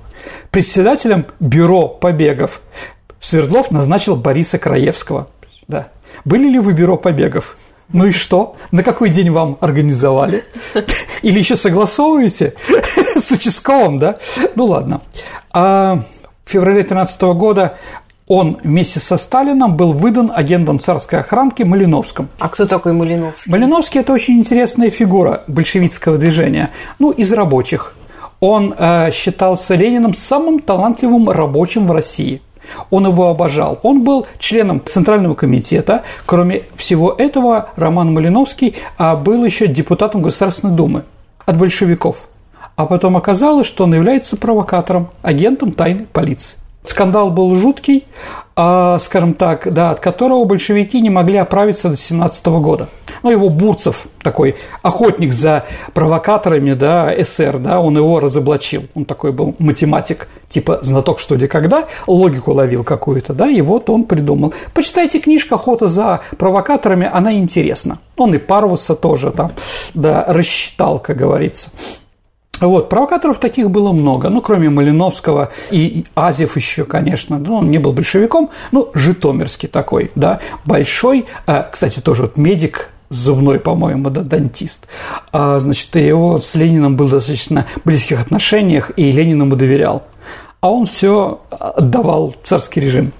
[0.52, 2.62] Председателем бюро побегов
[3.20, 5.28] Свердлов назначил Бориса Краевского.
[5.68, 5.88] Да.
[6.24, 7.58] Были ли вы бюро побегов?
[7.92, 8.56] Ну и что?
[8.72, 10.46] На какой день вам организовали?
[11.24, 12.54] Или еще согласовываете
[13.16, 14.20] с участковым, да?
[14.54, 15.02] Ну ладно.
[15.52, 16.04] А
[16.46, 17.78] в феврале 2013 года
[18.32, 22.30] он вместе со Сталином был выдан агентом царской охранки Малиновским.
[22.40, 23.52] А кто такой Малиновский?
[23.52, 27.94] Малиновский– это очень интересная фигура большевистского движения, ну, из рабочих.
[28.40, 32.42] Он э, считался Лениным самым талантливым рабочим в России.
[32.90, 33.80] Он его обожал.
[33.84, 36.04] Он был членом Центрального комитета.
[36.26, 41.04] Кроме всего этого, Роман Малиновский а, был еще депутатом Государственной Думы
[41.46, 42.22] от большевиков.
[42.78, 46.61] А потом оказалось, что он является провокатором, агентом тайной полиции.
[46.84, 48.06] Скандал был жуткий,
[48.56, 52.90] а, скажем так, да, от которого большевики не могли оправиться до 17 года.
[53.24, 58.88] Ну, его Бурцев, такой охотник за провокаторами, да, СССР, да, он его разоблачил.
[58.96, 63.90] Он такой был математик, типа знаток что где когда, логику ловил какую-то, да, и вот
[63.90, 64.54] он придумал.
[64.74, 68.00] Почитайте книжку «Охота за провокаторами», она интересна.
[68.18, 69.52] Он и Парвуса тоже там,
[69.94, 71.70] да, рассчитал, как говорится.
[72.62, 77.80] Вот, провокаторов таких было много, ну, кроме Малиновского и Азев еще, конечно, ну, он не
[77.80, 84.22] был большевиком, ну, житомирский такой, да, большой, а, кстати, тоже вот медик, зубной, по-моему, да,
[84.22, 84.88] дантист.
[85.32, 90.04] А, значит, его с Лениным был достаточно близких отношениях, и Ленин ему доверял
[90.62, 93.14] а он все отдавал царский режим.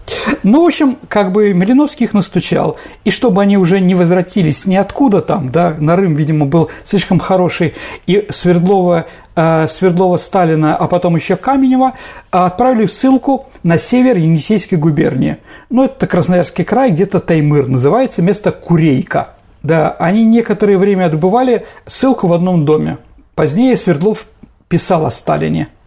[0.44, 5.22] Ну, в общем, как бы Малиновский их настучал, и чтобы они уже не возвратились ниоткуда
[5.22, 7.74] там, да, Нарым, видимо, был слишком хороший,
[8.06, 11.94] и Свердлова, э, Свердлова Сталина, а потом еще Каменева
[12.30, 15.38] отправили в ссылку на север Енисейской губернии.
[15.72, 19.30] Ну, это Красноярский край, где-то Таймыр, называется место Курейка.
[19.64, 23.00] Да, они некоторое время отбывали ссылку в одном доме.
[23.34, 24.28] Позднее Свердлов
[24.68, 25.70] писал о Сталине–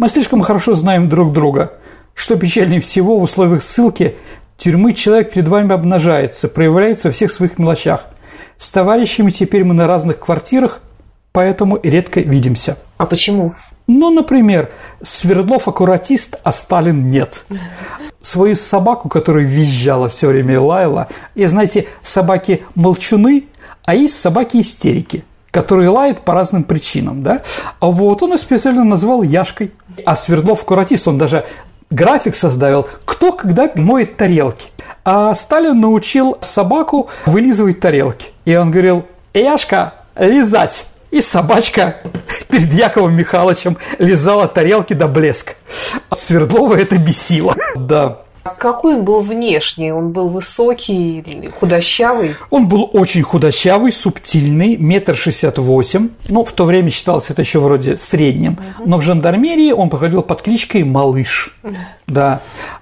[0.00, 1.74] мы слишком хорошо знаем друг друга.
[2.14, 4.16] Что печальнее всего, в условиях ссылки
[4.56, 8.06] тюрьмы человек перед вами обнажается, проявляется во всех своих мелочах.
[8.56, 10.80] С товарищами теперь мы на разных квартирах,
[11.32, 12.78] поэтому редко видимся.
[12.96, 13.54] А почему?
[13.86, 14.70] Ну, например,
[15.02, 17.44] Свердлов аккуратист, а Сталин нет.
[18.22, 23.48] Свою собаку, которая визжала все время и лаяла, и, знаете, собаки молчуны,
[23.84, 27.42] а есть собаки истерики который лает по разным причинам, да,
[27.80, 29.72] а вот он ее специально назвал Яшкой.
[30.04, 31.44] А Свердлов Куратис, он даже
[31.90, 34.70] график создавил, кто когда моет тарелки.
[35.04, 38.28] А Сталин научил собаку вылизывать тарелки.
[38.44, 40.86] И он говорил, Яшка, лизать.
[41.10, 41.96] И собачка
[42.48, 45.54] перед Яковом Михайловичем лизала тарелки до блеска.
[46.08, 47.56] А Свердлова это бесило.
[47.74, 48.18] Да.
[48.58, 49.92] Какой он был внешне?
[49.92, 52.34] Он был высокий, худощавый?
[52.50, 56.08] Он был очень худощавый, субтильный, метр шестьдесят восемь.
[56.28, 58.58] Ну, в то время считалось это еще вроде средним.
[58.84, 61.56] Но в жандармерии он походил под кличкой «Малыш».
[62.06, 62.40] Да.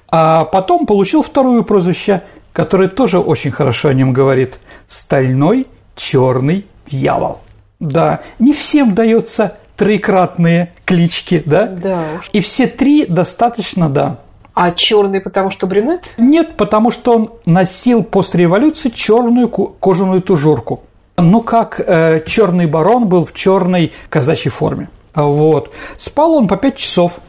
[0.09, 4.59] А потом получил второе прозвище, которое тоже очень хорошо о нем говорит.
[4.87, 5.66] «Стальной
[5.97, 7.40] черный дьявол».
[7.81, 11.66] Да, не всем дается трикратные клички, да?
[11.66, 12.05] Да.
[12.33, 14.18] И все три достаточно, да,
[14.61, 16.11] а черный, потому что брюнет?
[16.16, 20.83] Нет, потому что он носил после революции черную кожаную тужурку.
[21.16, 24.88] Ну, как э, черный барон был в черной казачьей форме.
[25.14, 25.71] Вот.
[25.97, 27.21] Спал он по пять часов.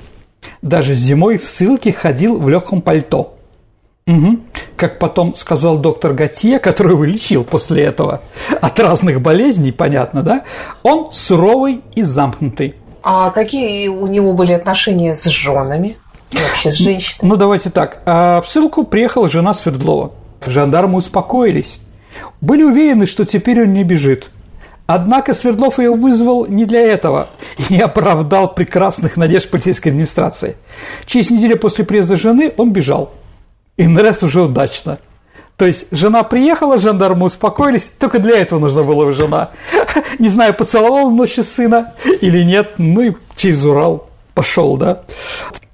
[0.64, 3.36] Даже зимой в ссылке ходил в легком пальто.
[4.08, 4.40] Угу.
[4.76, 8.24] Как потом сказал доктор Готье, который вылечил после этого
[8.60, 10.46] от разных болезней, понятно, да?
[10.82, 12.74] Он суровый и замкнутый.
[13.04, 15.96] А какие у него были отношения с женами?
[16.32, 17.28] Вообще с женщиной?
[17.28, 18.02] Ну, давайте так.
[18.06, 20.12] А, в ссылку приехала жена Свердлова.
[20.46, 21.80] Жандармы успокоились.
[22.42, 24.32] Были уверены, что теперь он не бежит.
[24.88, 30.56] Однако Свердлов ее вызвал не для этого и не оправдал прекрасных надежд полицейской администрации.
[31.06, 33.14] Через неделю после приезда жены он бежал.
[33.78, 34.98] И на раз уже удачно.
[35.58, 39.50] То есть жена приехала, жандармы успокоились, только для этого нужна была жена.
[40.20, 45.04] Не знаю, поцеловал ночью сына или нет, ну и через Урал пошел, да.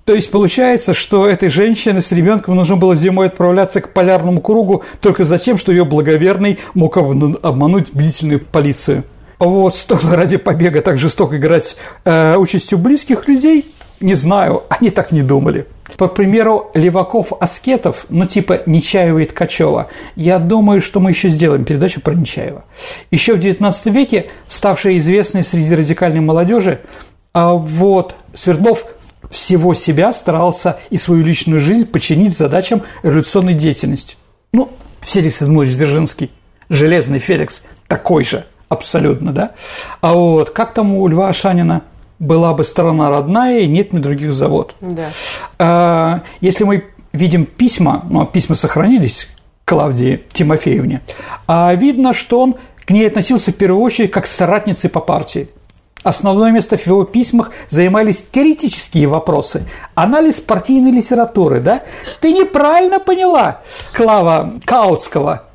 [0.06, 4.84] То есть получается, что этой женщине с ребенком нужно было зимой отправляться к полярному кругу
[5.02, 9.04] только за тем, что ее благоверный мог обмануть бдительную полицию.
[9.40, 13.66] Вот, стоило ради побега так жестоко играть э, участью близких людей,
[14.00, 15.66] не знаю, они так не думали.
[15.98, 22.00] По примеру леваков-аскетов, ну типа Нечаева и Ткачева, я думаю, что мы еще сделаем передачу
[22.02, 22.66] про Нечаева.
[23.12, 26.82] Еще в XIX веке, ставшая известной среди радикальной молодежи,
[27.34, 28.86] а вот Свердлов
[29.32, 34.18] всего себя старался и свою личную жизнь подчинить задачам революционной деятельности.
[34.54, 36.32] Ну, Феликс Эдмович Дзержинский,
[36.70, 39.52] Железный Феликс, такой же, абсолютно, да.
[40.02, 41.84] А вот как там у Льва Ашанина
[42.20, 44.76] была бы страна родная, и нет мне других завод.
[44.80, 45.10] Да.
[45.60, 49.28] А, если мы видим письма, ну, письма сохранились
[49.66, 51.02] Клавдии Тимофеевне,
[51.48, 55.50] а видно, что он к ней относился в первую очередь как к соратнице по партии–
[56.06, 59.64] Основное место в его письмах занимались теоретические вопросы,
[59.96, 61.82] анализ партийной литературы, да?
[62.22, 65.46] Ты неправильно поняла Клава Каутского,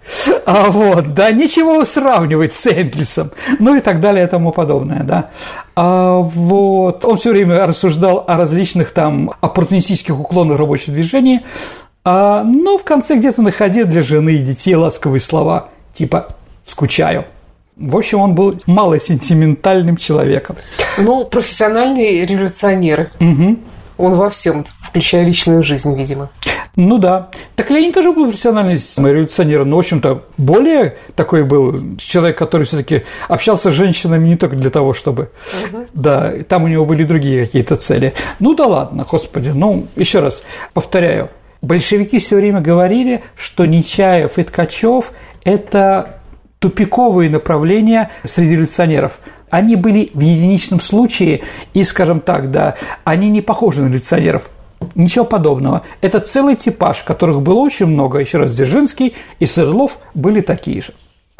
[0.45, 5.31] а вот, да, ничего сравнивать с Энгельсом, ну и так далее и тому подобное, да.
[5.77, 11.45] А вот, он все время рассуждал о различных там оппортунистических уклонах рабочего движения,
[12.03, 16.27] а, но в конце где-то находил для жены и детей ласковые слова, типа
[16.67, 17.25] «скучаю».
[17.81, 20.57] В общем, он был малосентиментальным человеком.
[20.99, 23.11] Ну, профессиональный революционер.
[23.19, 23.59] Угу.
[23.97, 26.31] Он во всем, включая личную жизнь, видимо.
[26.77, 27.31] Ну да.
[27.57, 32.77] Так Ленин тоже был профессиональный революционер, но, в общем-то, более такой был человек, который все
[32.77, 35.31] таки общался с женщинами не только для того, чтобы...
[35.73, 35.87] Угу.
[35.95, 38.13] Да, там у него были другие какие-то цели.
[38.41, 39.51] Ну да ладно, господи.
[39.51, 40.43] Ну, еще раз
[40.75, 41.31] повторяю.
[41.63, 45.13] Большевики все время говорили, что Нечаев и Ткачев–
[45.45, 46.20] это
[46.61, 49.19] тупиковые направления среди революционеров.
[49.51, 51.43] Они были в единичном случае,
[51.75, 54.49] и, скажем так, да, они не похожи на революционеров.
[54.95, 55.83] Ничего подобного.
[56.01, 58.19] Это целый типаж, которых было очень много.
[58.19, 60.93] Еще раз, Дзержинский и Свердлов были такие же.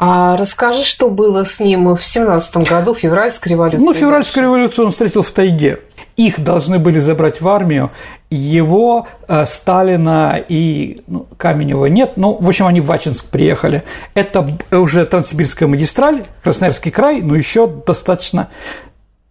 [0.03, 3.85] А расскажи, что было с ним в 17 году, февральской революции?
[3.85, 5.79] Ну, февральскую революцию он встретил в тайге
[6.17, 7.91] их должны были забрать в армию,
[8.29, 13.83] его, э, Сталина и ну, Каменева нет, ну, в общем, они в Вачинск приехали.
[14.13, 18.49] Это уже Транссибирская магистраль, Красноярский край, но еще достаточно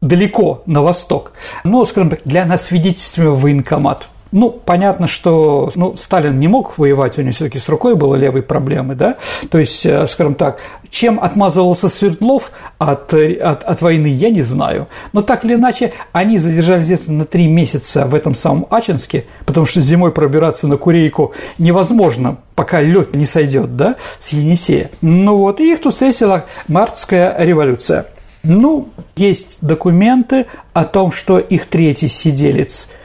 [0.01, 1.33] далеко на восток.
[1.65, 7.19] Но, скажем так, для нас свидетельствуем военкомат– ну, понятно, что ну, Сталин не мог воевать,
[7.19, 9.17] у него все таки с рукой было левые проблемы, да,
[9.51, 10.59] то есть, э, скажем так,
[10.91, 16.39] чем отмазывался Свердлов от, от, от войны, я не знаю, но так или иначе, они
[16.39, 21.33] задержались где-то на три месяца в этом самом Ачинске, потому что зимой пробираться на Курейку
[21.59, 24.91] невозможно, пока лед не сойдет, да, с Енисея.
[25.01, 28.07] Ну вот, и их тут встретила мартская революция.
[28.43, 32.89] Ну, есть документы о том, что их третий сиделец–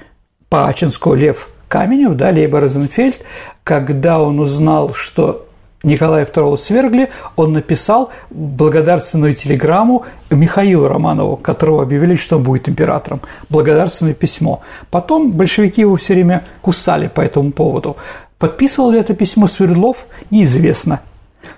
[0.49, 3.21] по Ачинску Лев Каменев, да, либо Розенфельд,
[3.63, 5.45] когда он узнал, что
[5.85, 13.21] Николая II свергли, он написал благодарственную телеграмму Михаилу Романову, которого объявили, что он будет императором.
[13.49, 14.61] Благодарственное письмо.
[14.89, 17.97] Потом большевики его все время кусали по этому поводу.
[18.39, 21.01] Подписывал ли это письмо Свердлов, неизвестно.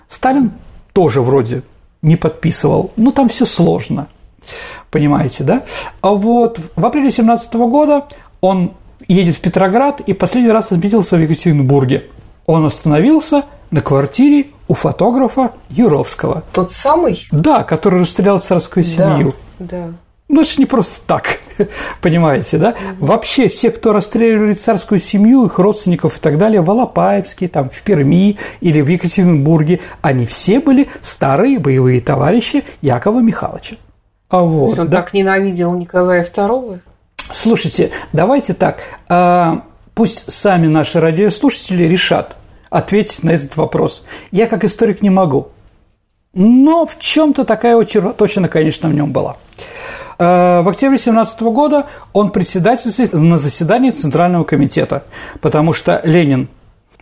[0.10, 0.52] Сталин
[0.92, 1.64] тоже вроде
[2.02, 2.92] не подписывал.
[2.98, 4.08] Ну, там все сложно.
[4.92, 5.64] Понимаете, да?
[6.02, 8.08] А вот в апреле 17 года
[8.42, 8.74] он
[9.08, 12.06] едет в Петроград и последний раз отметился в Екатеринбурге.
[12.46, 16.44] Он остановился на квартире у фотографа Юровского.
[16.54, 17.28] Тот самый?
[17.32, 19.34] Да, который расстрелял царскую семью.
[19.60, 19.94] Да, да.
[20.30, 21.40] Ну, это же не просто так,
[22.02, 22.70] понимаете, да?
[22.72, 23.06] Угу.
[23.06, 27.82] Вообще, все, кто расстреливали царскую семью, их родственников и так далее, в Алапаевске, там, в
[27.84, 33.78] Перми или в Екатеринбурге, они все были старые боевые товарищи Якова Михайловича.
[34.30, 34.98] А вот, он да?
[34.98, 36.82] так ненавидел Николая II?
[37.32, 39.64] Слушайте, давайте так, а,
[39.94, 42.36] пусть сами наши радиослушатели решат
[42.70, 44.04] ответить на этот вопрос.
[44.32, 45.50] Я как историк не могу,
[46.34, 49.38] но в чем-то такая червоточина, конечно, в нем была.
[50.20, 55.04] А, в октябре 2017 года он председательствует на заседании Центрального комитета,
[55.42, 56.50] потому что Ленин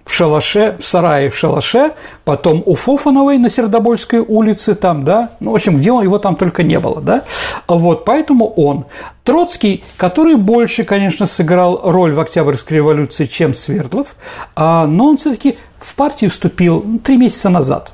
[0.05, 1.93] в шалаше, в сарае в шалаше,
[2.23, 6.35] потом у Фофановой на Сердобольской улице, там, да, ну, в общем, где он, его там
[6.35, 7.23] только не было, да,
[7.67, 8.85] вот, поэтому он.
[9.23, 14.15] Троцкий, который больше, конечно, сыграл роль в Октябрьской революции, чем Свердлов,
[14.55, 17.91] а, но он все таки в партию вступил три месяца назад.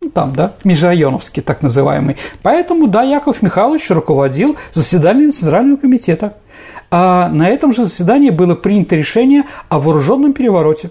[0.00, 2.16] ну, там, да, межрайоновский так называемый.
[2.42, 6.34] Поэтому, да, Яков Михайлович руководил заседанием Центрального комитета.
[6.94, 10.90] А на этом же заседании было принято решение о вооруженном перевороте.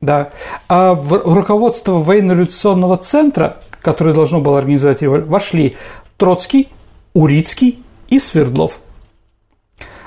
[0.00, 0.30] Да.
[0.68, 5.76] А в руководство военно-революционного центра, которое должно было организовать его, вошли
[6.16, 6.68] Троцкий,
[7.14, 8.80] Урицкий и Свердлов.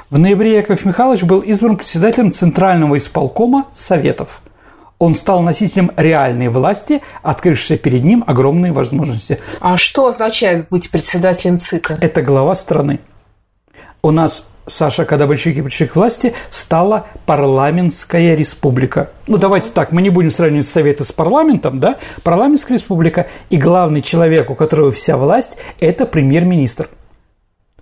[0.10, 4.42] В ноябре Яков Михайлович был избран председателем Центрального исполкома Советов–
[5.02, 9.40] он стал носителем реальной власти, открывшей перед ним огромные возможности.
[9.60, 11.98] А что означает быть председателем ЦИКа?
[12.00, 13.00] Это глава страны.
[14.04, 19.10] У нас Саша, когда большевики пришли к власти, стала парламентская республика.
[19.28, 21.98] Ну, давайте так, мы не будем сравнивать Советы с парламентом, да?
[22.24, 26.90] Парламентская республика, и главный человек, у которого вся власть, это премьер-министр.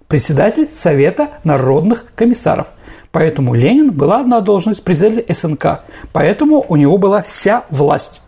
[0.08, 2.68] Председатель Совета народных комиссаров.
[3.12, 5.82] Поэтому Ленин была одна должность председателя СНК.
[6.14, 8.22] Поэтому у него была вся власть.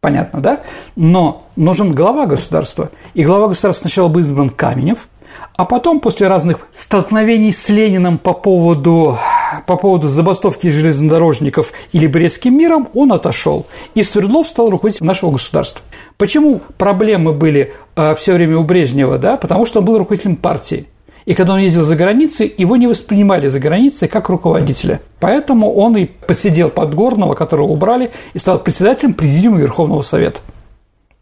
[0.00, 0.60] Понятно, да?
[0.96, 2.90] Но нужен глава государства.
[3.12, 5.08] И глава государства сначала был избран Каменев,
[5.56, 9.18] а потом, после разных столкновений с Лениным по поводу,
[9.66, 13.66] по поводу забастовки железнодорожников или Брестским миром, он отошел.
[13.94, 15.82] И Свердлов стал руководителем нашего государства.
[16.16, 19.18] Почему проблемы были э, все время у Брежнева?
[19.18, 19.36] Да?
[19.36, 20.86] Потому что он был руководителем партии.
[21.26, 25.00] И когда он ездил за границей, его не воспринимали за границей как руководителя.
[25.20, 30.40] Поэтому он и посидел под Горного, которого убрали, и стал председателем Президиума Верховного Совета.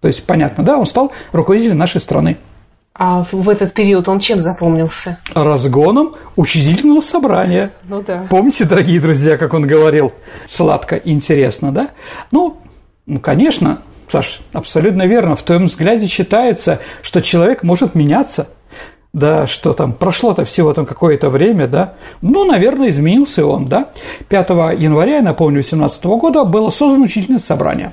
[0.00, 2.38] То есть, понятно, да, он стал руководителем нашей страны.
[2.98, 5.20] А в этот период он чем запомнился?
[5.32, 7.72] Разгоном учредительного собрания.
[7.84, 8.26] Ну да.
[8.28, 10.12] Помните, дорогие друзья, как он говорил?
[10.50, 11.90] Сладко, интересно, да?
[12.32, 12.56] Ну,
[13.06, 15.36] ну, конечно, Саш, абсолютно верно.
[15.36, 18.48] В твоем взгляде читается, что человек может меняться–
[19.12, 23.88] да, что там, прошло-то всего там какое-то время, да, ну, наверное, изменился он, да.
[24.28, 27.92] 5 января, я напомню, 2018 года было создано учительное собрание.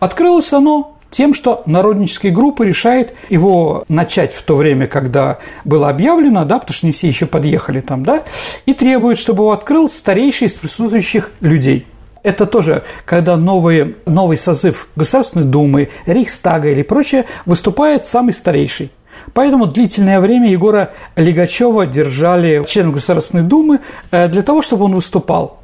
[0.00, 6.44] Открылось оно тем, что народнические группы решает его начать в то время, когда было объявлено,
[6.44, 8.24] да, потому что не все еще подъехали там, да,
[8.66, 11.86] и требует, чтобы его открыл старейший из присутствующих людей–
[12.24, 18.90] это тоже, когда новый, новый созыв Государственной Думы, Рейхстага или прочее выступает самый старейший.
[19.34, 25.60] Поэтому длительное время Егора Лигачева держали членом Государственной Думы э, для того, чтобы он выступал.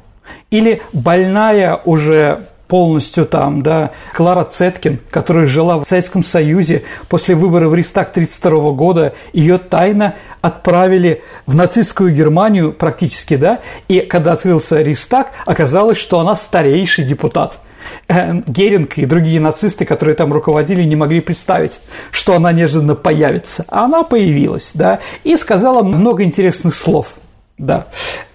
[0.51, 7.71] Или больная уже полностью там, да, Клара Цеткин, которая жила в Советском Союзе после выборов
[7.71, 13.59] в Рейстаг 1932 года, ее тайно отправили в нацистскую Германию практически, да,
[13.89, 17.59] и когда открылся Рейстаг, оказалось, что она старейший депутат–
[18.07, 23.65] Э, Геринг и другие нацисты, которые там руководили, не могли представить, что она неожиданно появится.
[23.69, 27.15] А она появилась, да, и сказала много интересных слов.
[27.61, 27.85] Да.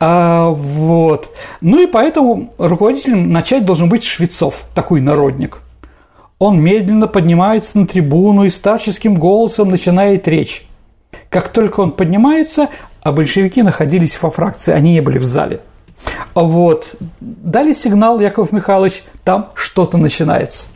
[0.01, 1.37] А, вот.
[1.61, 5.59] Ну и поэтому руководителем начать должен быть Швецов, такой народник.
[6.39, 10.67] Он медленно поднимается на трибуну и старческим голосом начинает речь.
[11.29, 12.69] Как только он поднимается,
[13.03, 15.61] а большевики находились во фракции, они не были в зале–
[16.35, 16.95] вот.
[17.21, 20.69] Дали сигнал, Яков Михайлович, там что-то начинается.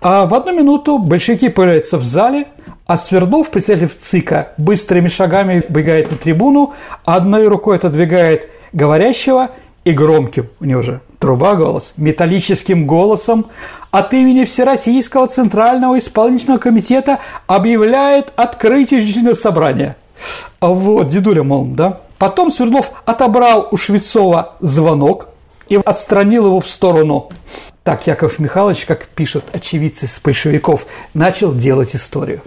[0.00, 2.46] А в одну минуту большевики появляются в зале,
[2.86, 6.74] а Свердлов, председатель ЦИКа, быстрыми шагами бегает на трибуну,
[7.04, 9.50] одной рукой отодвигает говорящего
[9.84, 13.46] и громким, у него же труба голос, металлическим голосом
[13.90, 19.96] от имени Всероссийского Центрального Исполнительного Комитета объявляет открытие учредительного собрания.
[20.60, 25.28] А вот, дедуля, мол, да, Потом Свердлов отобрал у Швецова звонок
[25.68, 27.30] и отстранил его в сторону.
[27.82, 32.40] Так Яков Михайлович, как пишут очевидцы с большевиков, начал делать историю.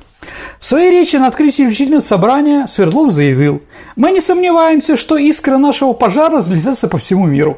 [0.60, 3.62] В своей речи на открытии учительного собрания Свердлов заявил,
[3.96, 7.58] «Мы не сомневаемся, что искра нашего пожара разлетятся по всему миру».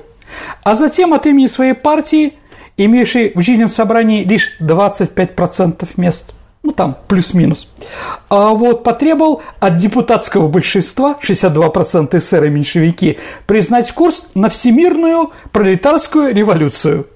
[0.64, 2.34] А затем от имени своей партии,
[2.78, 6.34] имевшей в учительном собрании лишь 25% мест–
[6.64, 7.68] ну там плюс-минус,
[8.30, 13.18] а вот потребовал от депутатского большинства, 62% эсеры и меньшевики,
[13.48, 17.08] признать курс на всемирную пролетарскую революцию.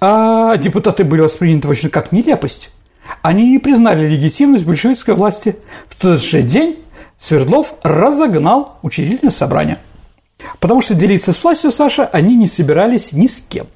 [0.00, 2.70] А депутаты были восприняты очень как нелепость.
[3.22, 5.56] Они не признали легитимность большевистской власти.
[5.88, 6.78] В тот же день
[7.20, 9.78] Свердлов разогнал учредительное собрание.
[10.58, 13.66] Потому что делиться с властью, Саша, они не собирались ни с кем.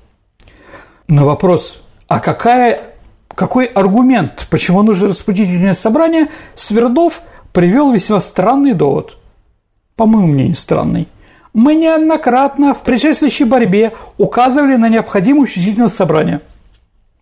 [1.07, 2.97] На вопрос, а какая
[3.37, 7.23] какой аргумент, почему нужно распределительное собрание, Свердлов
[7.53, 9.19] привел весьма странный довод.
[9.95, 11.07] По моему мнению, странный.
[11.53, 16.41] Мы неоднократно в предшествующей борьбе указывали на необходимость учредительного собрания.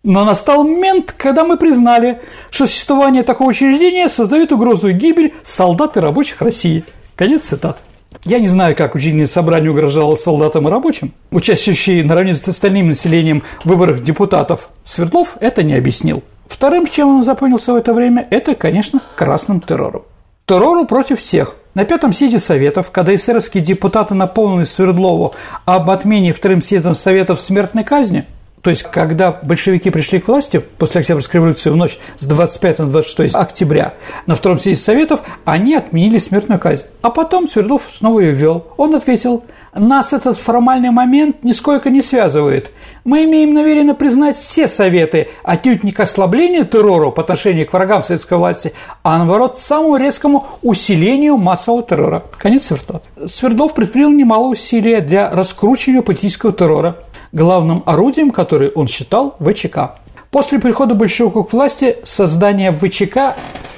[0.05, 5.97] Но настал момент, когда мы признали, что существование такого учреждения создает угрозу и гибель солдат
[5.97, 6.83] и рабочих России.
[7.15, 7.79] Конец цитаты.
[8.23, 11.11] Я не знаю, как учредительное собрание угрожало солдатам и рабочим.
[11.31, 16.23] Участвующий наравне с остальным населением в выборах депутатов Свердлов это не объяснил.
[16.47, 20.03] Вторым, чем он запомнился в это время, это, конечно, красным террором.
[20.45, 21.55] Террору против всех.
[21.73, 25.33] На пятом съезде Советов, когда эсеровские депутаты напомнили Свердлову
[25.65, 28.27] об отмене вторым съездом Советов смертной казни,
[28.65, 32.87] то есть, когда большевики пришли к власти после Октябрьской революции в ночь с 25 на
[32.87, 33.93] 26 октября
[34.25, 36.85] на втором съезде Советов, они отменили смертную казнь.
[37.03, 38.65] А потом Свердлов снова ее ввел.
[38.77, 39.43] Он ответил,
[39.75, 42.71] нас этот формальный момент нисколько не связывает.
[43.03, 48.01] Мы имеем намерение признать все советы, отнюдь не к ослаблению террора по отношению к врагам
[48.01, 52.23] советской власти, а наоборот, самому резкому усилению массового террора.
[52.37, 53.01] Конец цитаты.
[53.27, 56.95] Свердлов предпринял немало усилий для раскручивания политического террора
[57.35, 59.97] главным орудием, который он считал, ВЧК.
[60.31, 63.35] После прихода большевиков к власти создание ВЧК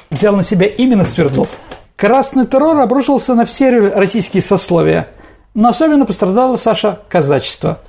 [0.09, 1.57] взял на себя именно Свердлов.
[1.95, 5.09] Красный террор обрушился на все российские сословия,
[5.55, 7.79] но особенно пострадало Саша казачество.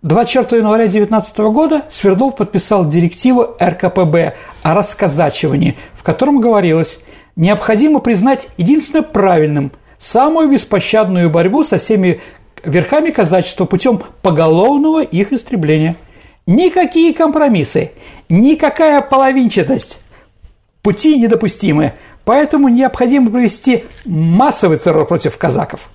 [0.00, 6.98] 24 января 19 года Свердлов подписал директиву РКПБ о расказачивании, в котором говорилось,
[7.36, 12.20] необходимо признать единственно правильным самую беспощадную борьбу со всеми
[12.64, 15.96] верхами казачества путем поголовного их истребления.
[16.46, 17.92] Никакие компромиссы,
[18.28, 20.00] никакая половинчатость.
[20.82, 21.92] Пути недопустимы,
[22.24, 25.88] поэтому необходимо провести массовый террор против казаков.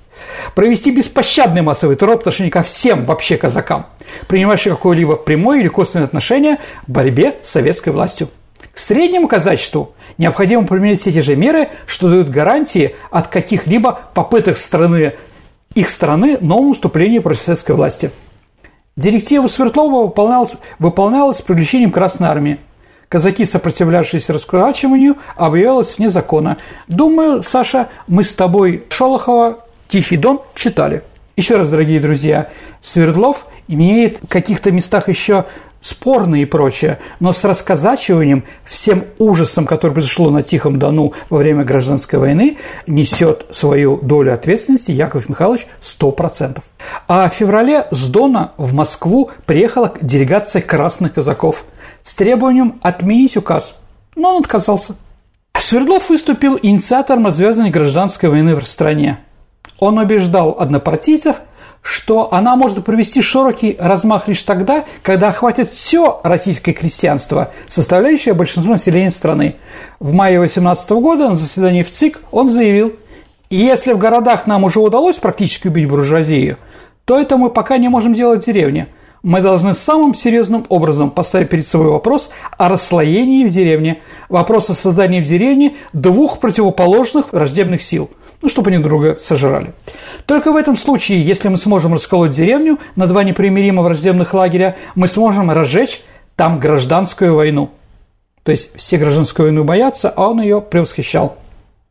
[0.55, 3.87] Провести беспощадный массовый террор по отношению ко всем вообще казакам,
[4.27, 8.29] принимающим какое-либо прямое или косвенное отношение в борьбе с советской властью.
[8.73, 14.57] К среднему казачеству необходимо применять все те же меры, что дают гарантии от каких-либо попыток
[14.57, 15.13] страны
[15.77, 18.11] их страны новому вступлению против советской власти.
[18.95, 22.57] Директива Свердлова выполнялась, выполнялась с привлечением Красной Армии.
[23.09, 26.57] Казаки, сопротивлявшиеся раскурачиванию, объявлялось вне закона.
[26.87, 31.03] Думаю, Саша, мы с тобой Шолохова «Тихий дон» читали.
[31.35, 32.49] Еще раз, дорогие друзья,
[32.81, 35.45] Свердлов имеет в каких-то местах еще
[35.81, 41.63] спорные и прочее, но с расказачиванием, всем ужасом, который произошло на Тихом Дону во время
[41.63, 42.57] гражданской войны,
[42.87, 46.61] несет свою долю ответственности Яков Михайлович 100%.
[47.07, 51.65] А в феврале с Дона в Москву приехала делегация красных казаков
[52.03, 53.75] с требованием отменить указ,
[54.15, 54.95] но он отказался.
[55.57, 59.19] Свердлов выступил инициатором развязанной гражданской войны в стране.
[59.79, 61.37] Он убеждал однопартийцев–
[61.81, 68.73] что она может провести широкий размах лишь тогда, когда охватит все российское крестьянство, составляющее большинство
[68.73, 69.55] населения страны.
[69.99, 72.93] В мае 2018 года на заседании в ЦИК он заявил,
[73.49, 76.57] если в городах нам уже удалось практически убить буржуазию,
[77.05, 78.87] то это мы пока не можем делать в деревне.
[79.23, 84.73] Мы должны самым серьезным образом поставить перед собой вопрос о расслоении в деревне, вопрос о
[84.73, 88.09] создании в деревне двух противоположных враждебных сил–
[88.41, 89.73] ну, чтобы они друга сожрали.
[90.25, 95.07] Только в этом случае, если мы сможем расколоть деревню на два непримиримо враждебных лагеря, мы
[95.07, 96.01] сможем разжечь
[96.35, 97.71] там гражданскую войну.
[98.43, 101.37] То есть все гражданскую войну боятся, а он ее превосхищал.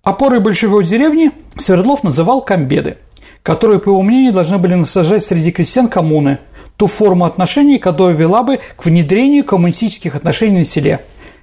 [0.02, 2.96] Опорой большевой деревни Свердлов называл комбеды,
[3.42, 6.38] которые, по его мнению, должны были насаждать среди крестьян коммуны,
[6.76, 11.00] ту форму отношений, которая вела бы к внедрению коммунистических отношений на селе.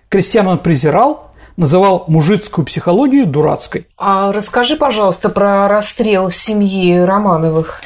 [0.08, 3.88] Крестьян он презирал, называл мужицкую психологию дурацкой.
[3.98, 7.82] А расскажи, пожалуйста, про расстрел семьи Романовых.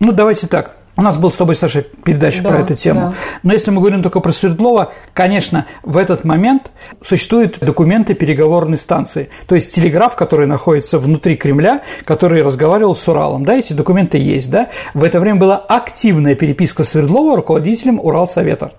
[0.00, 0.76] Ну, давайте так.
[0.96, 3.00] У нас был с тобой, Саша, передача да, про эту тему.
[3.00, 3.14] Да.
[3.42, 9.30] Но если мы говорим только про Свердлова, конечно, в этот момент существуют документы переговорной станции.
[9.46, 13.46] То есть телеграф, который находится внутри Кремля, который разговаривал с Уралом.
[13.46, 14.50] Да, эти документы есть.
[14.50, 14.68] Да?
[14.92, 18.72] В это время была активная переписка Свердлова руководителем Уралсовета.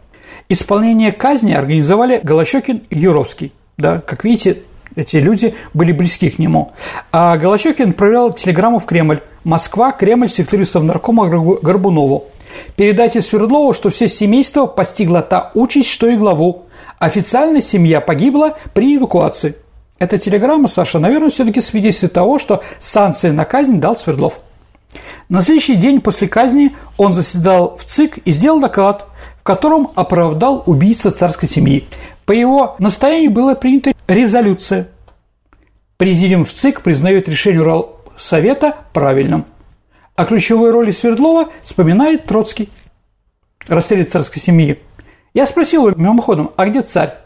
[0.48, 3.52] Исполнение казни организовали Голощекин и Юровский.
[3.82, 4.62] Да, как видите,
[4.96, 6.74] эти люди были близки к нему.
[7.12, 9.22] А Голощекин отправлял телеграмму в Кремль.
[9.44, 12.26] Москва, Кремль, секретарю Совнаркома Горбунову.
[12.76, 16.66] Передайте Свердлову, что все семейство постигла та участь, что и главу.
[17.00, 19.56] Официально семья погибла при эвакуации.
[19.98, 24.42] Эта телеграмма, Саша, наверное, все-таки свидетельствует того, что санкции на казнь дал Свердлов.
[25.30, 29.08] На следующий день после казни он заседал в ЦИК и сделал доклад,
[29.40, 31.88] в котором оправдал убийство царской семьи.
[32.32, 34.88] По его настоянию была принята резолюция.
[35.98, 39.44] Президиум в ЦИК признает решение Уралсовета правильным.
[40.16, 42.70] А ключевой роли Свердлова вспоминает Троцкий.
[43.68, 44.80] Расстреле царской семьи.
[45.34, 47.18] Я спросил его мимоходом, а где царь?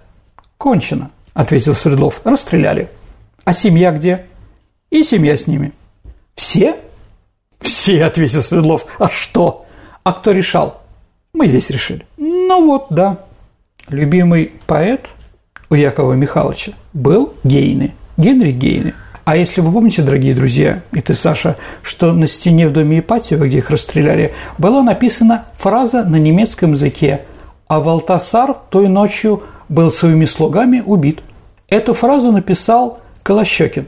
[0.58, 2.22] Кончено, ответил Свердлов.
[2.24, 2.90] Расстреляли.
[3.44, 4.26] А семья где?
[4.90, 5.72] И семья с ними.
[6.34, 6.78] Все?
[7.62, 8.88] Все, ответил Свердлов.
[8.98, 9.68] А что?
[10.02, 10.82] А кто решал?
[11.32, 12.08] Мы здесь решили.
[12.18, 13.25] Ну вот, да.
[13.90, 15.10] Любимый поэт
[15.70, 18.96] у Якова Михайловича был Гейны, Генри Гейны.
[19.26, 23.46] А если вы помните, дорогие друзья, и ты, Саша, что на стене в доме Ипатьева,
[23.46, 27.26] где их расстреляли, была написана фраза на немецком языке
[27.68, 31.22] «А Валтасар той ночью был своими слугами убит.
[31.70, 33.88] Эту фразу написал Голощекин.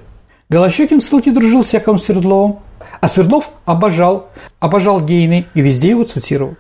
[0.50, 2.60] Голощекин в ссылке дружил с Яковом Свердловым,
[3.02, 4.30] а Свердлов обожал,
[4.60, 6.56] обожал Гейны и везде его цитировал.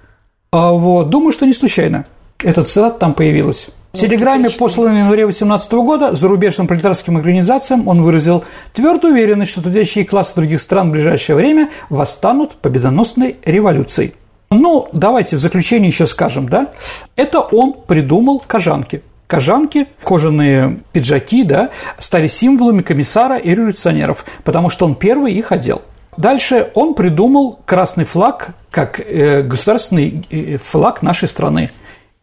[0.51, 2.05] А вот, думаю, что не случайно.
[2.39, 3.67] Этот цитат там появилась.
[3.93, 9.63] В телеграмме, посланной в январе 18 года зарубежным пролетарским организациям, он выразил твердую уверенность, что
[9.63, 14.13] трудящие классы других стран в ближайшее время восстанут победоносной революцией.
[14.51, 16.71] Ну, давайте в заключение еще скажем, да,
[17.15, 19.01] это он придумал кожанки.
[19.25, 25.81] Кожанки, кожаные пиджаки, да, стали символами комиссара и революционеров, потому что он первый их одел.
[26.17, 31.71] Дальше он придумал красный флаг как э, государственный э, флаг нашей страны.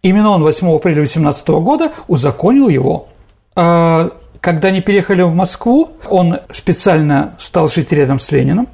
[0.05, 3.09] Именно он 8 апреля 18 года узаконил его.
[3.57, 8.69] А, когда они переехали в Москву, он специально стал жить рядом с Лениным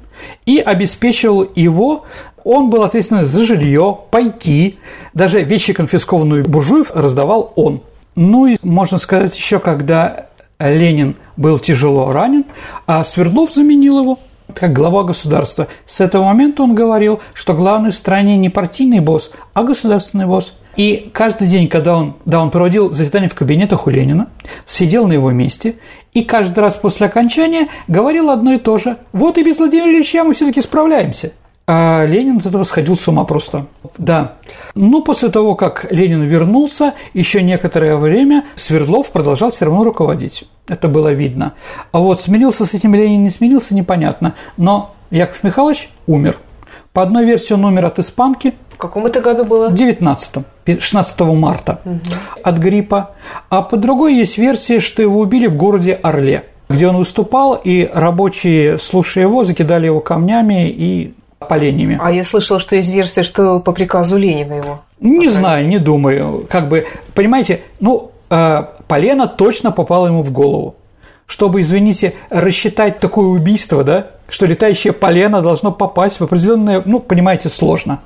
[0.45, 2.05] и обеспечивал его
[2.43, 4.77] он был ответственен за жилье, пайки,
[5.13, 7.81] даже вещи, конфискованные буржуев, раздавал он.
[8.15, 10.25] Ну и, можно сказать, еще когда
[10.59, 12.43] Ленин был тяжело ранен,
[12.87, 14.19] а Свердлов заменил его
[14.53, 15.67] как глава государства.
[15.85, 20.53] С этого момента он говорил, что главный в стране не партийный босс, а государственный босс.
[20.75, 24.29] И каждый день, когда он, да, он проводил заседания в кабинетах у Ленина,
[24.65, 25.75] сидел на его месте,
[26.13, 28.97] и каждый раз после окончания говорил одно и то же.
[29.13, 31.33] Вот и без Владимира Ильича мы все-таки справляемся.
[31.67, 33.67] А Ленин от этого сходил с ума просто.
[33.97, 34.33] Да.
[34.75, 40.45] Но после того, как Ленин вернулся, еще некоторое время Свердлов продолжал все равно руководить.
[40.67, 41.53] Это было видно.
[41.91, 44.35] А вот сменился с этим Ленин, не сменился, непонятно.
[44.57, 46.39] Но Яков Михайлович умер.
[46.93, 48.53] По одной версии он умер от испанки.
[48.81, 49.69] Каком это году было?
[49.69, 50.43] В 19
[50.79, 51.99] 16 марта угу.
[52.43, 53.11] от гриппа.
[53.49, 57.89] А по другой есть версия, что его убили в городе Орле где он выступал, и
[57.93, 61.99] рабочие, слушая его, закидали его камнями и поленьями.
[62.01, 64.81] А я слышала, что есть версия, что по приказу Ленина его.
[64.99, 66.47] Не знаю, не думаю.
[66.49, 70.75] Как бы, понимаете, ну, э, полено точно попало ему в голову.
[71.25, 77.49] Чтобы, извините, рассчитать такое убийство, да, что летающее полено должно попасть в определенное, ну, понимаете,
[77.49, 77.99] сложно.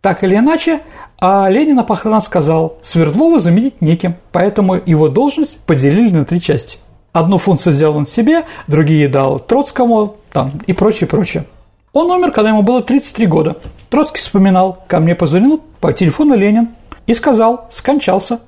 [0.00, 0.80] Так или иначе,
[1.18, 6.78] а Ленин на похоронах сказал, Свердлова заменить неким, поэтому его должность поделили на три части.
[7.12, 11.44] Одну функцию взял он себе, другие дал Троцкому там, и прочее, прочее.
[11.92, 13.56] Он умер, когда ему было 33 года.
[13.90, 16.70] Троцкий вспоминал, ко мне позвонил по телефону Ленин
[17.06, 18.40] и сказал, скончался.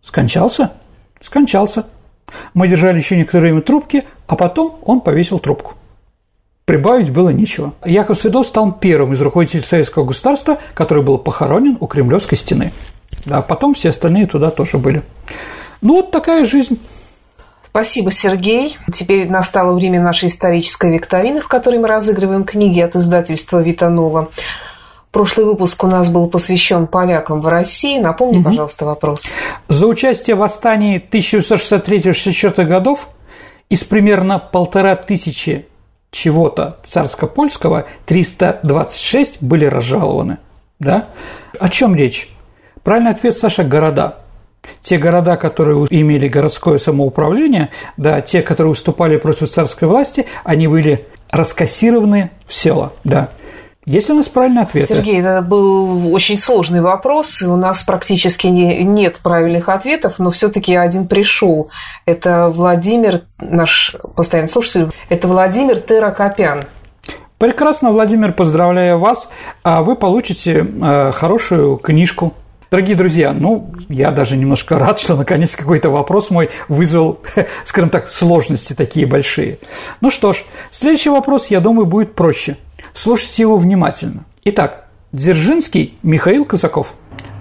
[0.00, 0.72] Скончался?
[1.20, 1.86] Скончался.
[2.54, 5.74] Мы держали еще некоторое время трубки, а потом он повесил трубку.
[6.64, 7.74] Прибавить было нечего.
[7.84, 12.72] Яков Свердлов стал первым из руководителей советского государства, который был похоронен у Кремлевской стены.
[13.26, 15.02] Да, потом все остальные туда тоже были.
[15.82, 16.78] Ну, вот такая жизнь.
[17.66, 18.78] Спасибо, Сергей.
[18.92, 24.30] Теперь настало время нашей исторической викторины, в которой мы разыгрываем книги от издательства «Витанова».
[25.10, 27.98] Прошлый выпуск у нас был посвящен полякам в России.
[27.98, 28.46] Напомни, угу.
[28.46, 29.24] пожалуйста, вопрос.
[29.68, 33.08] За участие в восстании 1963-64 годов
[33.68, 35.66] из примерно полтора тысячи
[36.14, 40.38] чего-то царско-польского 326 были разжалованы.
[40.78, 41.08] Да?
[41.58, 42.28] О чем речь?
[42.82, 44.18] Правильный ответ, Саша, города.
[44.80, 51.06] Те города, которые имели городское самоуправление, да, те, которые выступали против царской власти, они были
[51.30, 53.30] раскассированы в села, да.
[53.86, 54.88] Есть у нас правильный ответ?
[54.88, 60.30] Сергей, это был очень сложный вопрос, и у нас практически не, нет правильных ответов, но
[60.30, 61.70] все-таки один пришел.
[62.06, 66.64] Это Владимир, наш постоянный слушатель, это Владимир Теракопян.
[67.38, 69.28] Прекрасно, Владимир, поздравляю вас.
[69.62, 72.32] А вы получите э, хорошую книжку
[72.74, 77.20] Дорогие друзья, ну, я даже немножко рад, что наконец какой-то вопрос мой вызвал,
[77.64, 79.58] скажем так, сложности такие большие.
[80.00, 82.56] Ну что ж, следующий вопрос, я думаю, будет проще.
[82.92, 84.24] Слушайте его внимательно.
[84.44, 86.94] Итак, Дзержинский Михаил Казаков,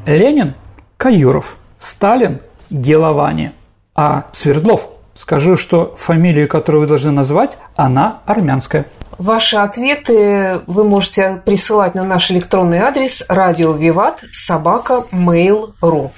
[0.06, 0.56] Ленин
[0.98, 2.40] Каюров, Сталин
[2.70, 3.52] Геловани,
[3.96, 8.86] а Свердлов Скажу, что фамилию, которую вы должны назвать, она армянская.
[9.20, 16.10] Ваши ответы вы можете присылать на наш электронный адрес радио Виват собака mail.ru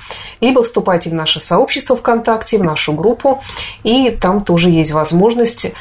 [0.42, 3.42] либо вступайте в наше сообщество ВКонтакте, в нашу группу,
[3.84, 5.74] и там тоже есть возможность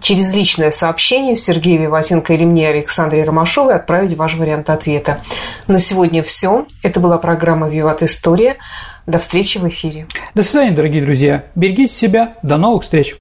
[0.00, 5.20] через личное сообщение Сергею Виватенко или мне, Александре Ромашовой, отправить ваш вариант ответа.
[5.66, 6.66] На сегодня все.
[6.82, 8.56] Это была программа «Виват История».
[9.06, 10.06] До встречи в эфире.
[10.34, 11.44] До свидания, дорогие друзья.
[11.56, 12.34] Берегите себя.
[12.42, 13.16] До новых встреч.